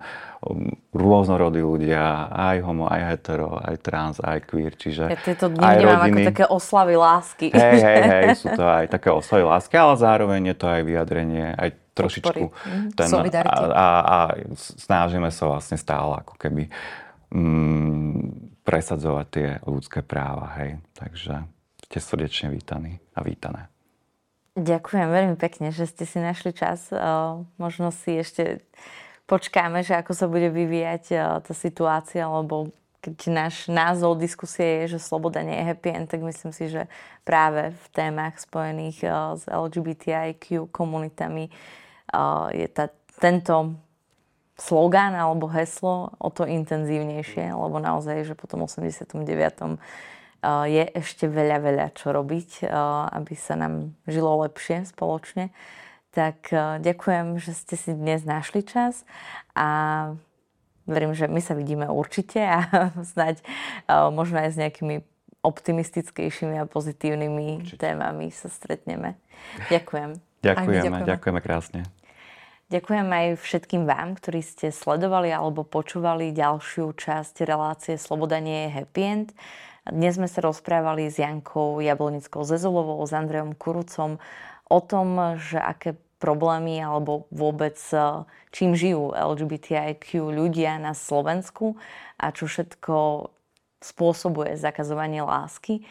[0.96, 5.76] rôznorodí ľudia, aj homo, aj hetero, aj trans, aj queer, čiže ja tieto dni aj
[5.84, 6.24] rodiny.
[6.24, 7.46] ako také oslavy lásky.
[7.52, 11.46] Hej, hej, hej, sú to aj také oslavy lásky, ale zároveň je to aj vyjadrenie,
[11.52, 12.80] aj trošičku mhm.
[12.96, 13.08] ten,
[13.44, 14.18] a, a, a
[14.56, 16.72] snažíme sa vlastne stále ako keby
[17.36, 20.80] mm, presadzovať tie ľudské práva, hej.
[20.96, 21.44] Takže
[21.84, 23.68] ste srdečne vítaní a vítané.
[24.56, 26.90] Ďakujem veľmi pekne, že ste si našli čas.
[27.58, 28.64] Možno si ešte
[29.30, 34.98] počkáme, že ako sa bude vyvíjať eh, tá situácia, lebo keď náš názov diskusie je,
[34.98, 36.84] že sloboda nie je happy end, tak myslím si, že
[37.24, 42.90] práve v témach spojených eh, s LGBTIQ komunitami eh, je tá,
[43.22, 43.78] tento
[44.58, 49.16] slogán alebo heslo o to intenzívnejšie, lebo naozaj, že po tom 89.
[50.68, 52.68] je ešte veľa, veľa čo robiť,
[53.08, 55.48] aby sa nám žilo lepšie spoločne.
[56.10, 59.06] Tak eh, ďakujem, že ste si dnes našli čas
[59.54, 60.10] a
[60.82, 62.66] verím, že my sa vidíme určite a
[63.14, 65.06] snáď eh, možno aj s nejakými
[65.40, 67.80] optimistickejšími a pozitívnymi určite.
[67.80, 69.16] témami sa stretneme.
[69.72, 70.20] Ďakujem.
[70.40, 71.80] Ďakujeme, ďakujeme, ďakujeme krásne.
[72.72, 78.68] Ďakujem aj všetkým vám, ktorí ste sledovali alebo počúvali ďalšiu časť relácie Sloboda nie je
[78.80, 79.28] happy end.
[79.84, 84.16] Dnes sme sa rozprávali s Jankou Jablonickou Zezulovou, s Andrejom Kurucom
[84.70, 87.96] o tom, že aké problémy alebo vôbec e,
[88.52, 91.80] čím žijú LGBTIQ ľudia na Slovensku
[92.20, 92.94] a čo všetko
[93.80, 95.80] spôsobuje zakazovanie lásky.
[95.80, 95.82] E,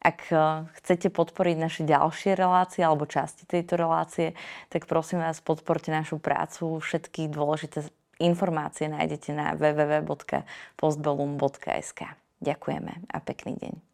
[0.00, 4.32] ak e, chcete podporiť naše ďalšie relácie alebo časti tejto relácie,
[4.72, 6.80] tak prosím vás, podporte našu prácu.
[6.80, 7.84] Všetky dôležité
[8.16, 12.00] informácie nájdete na www.postbellum.sk.
[12.40, 13.89] Ďakujeme a pekný deň.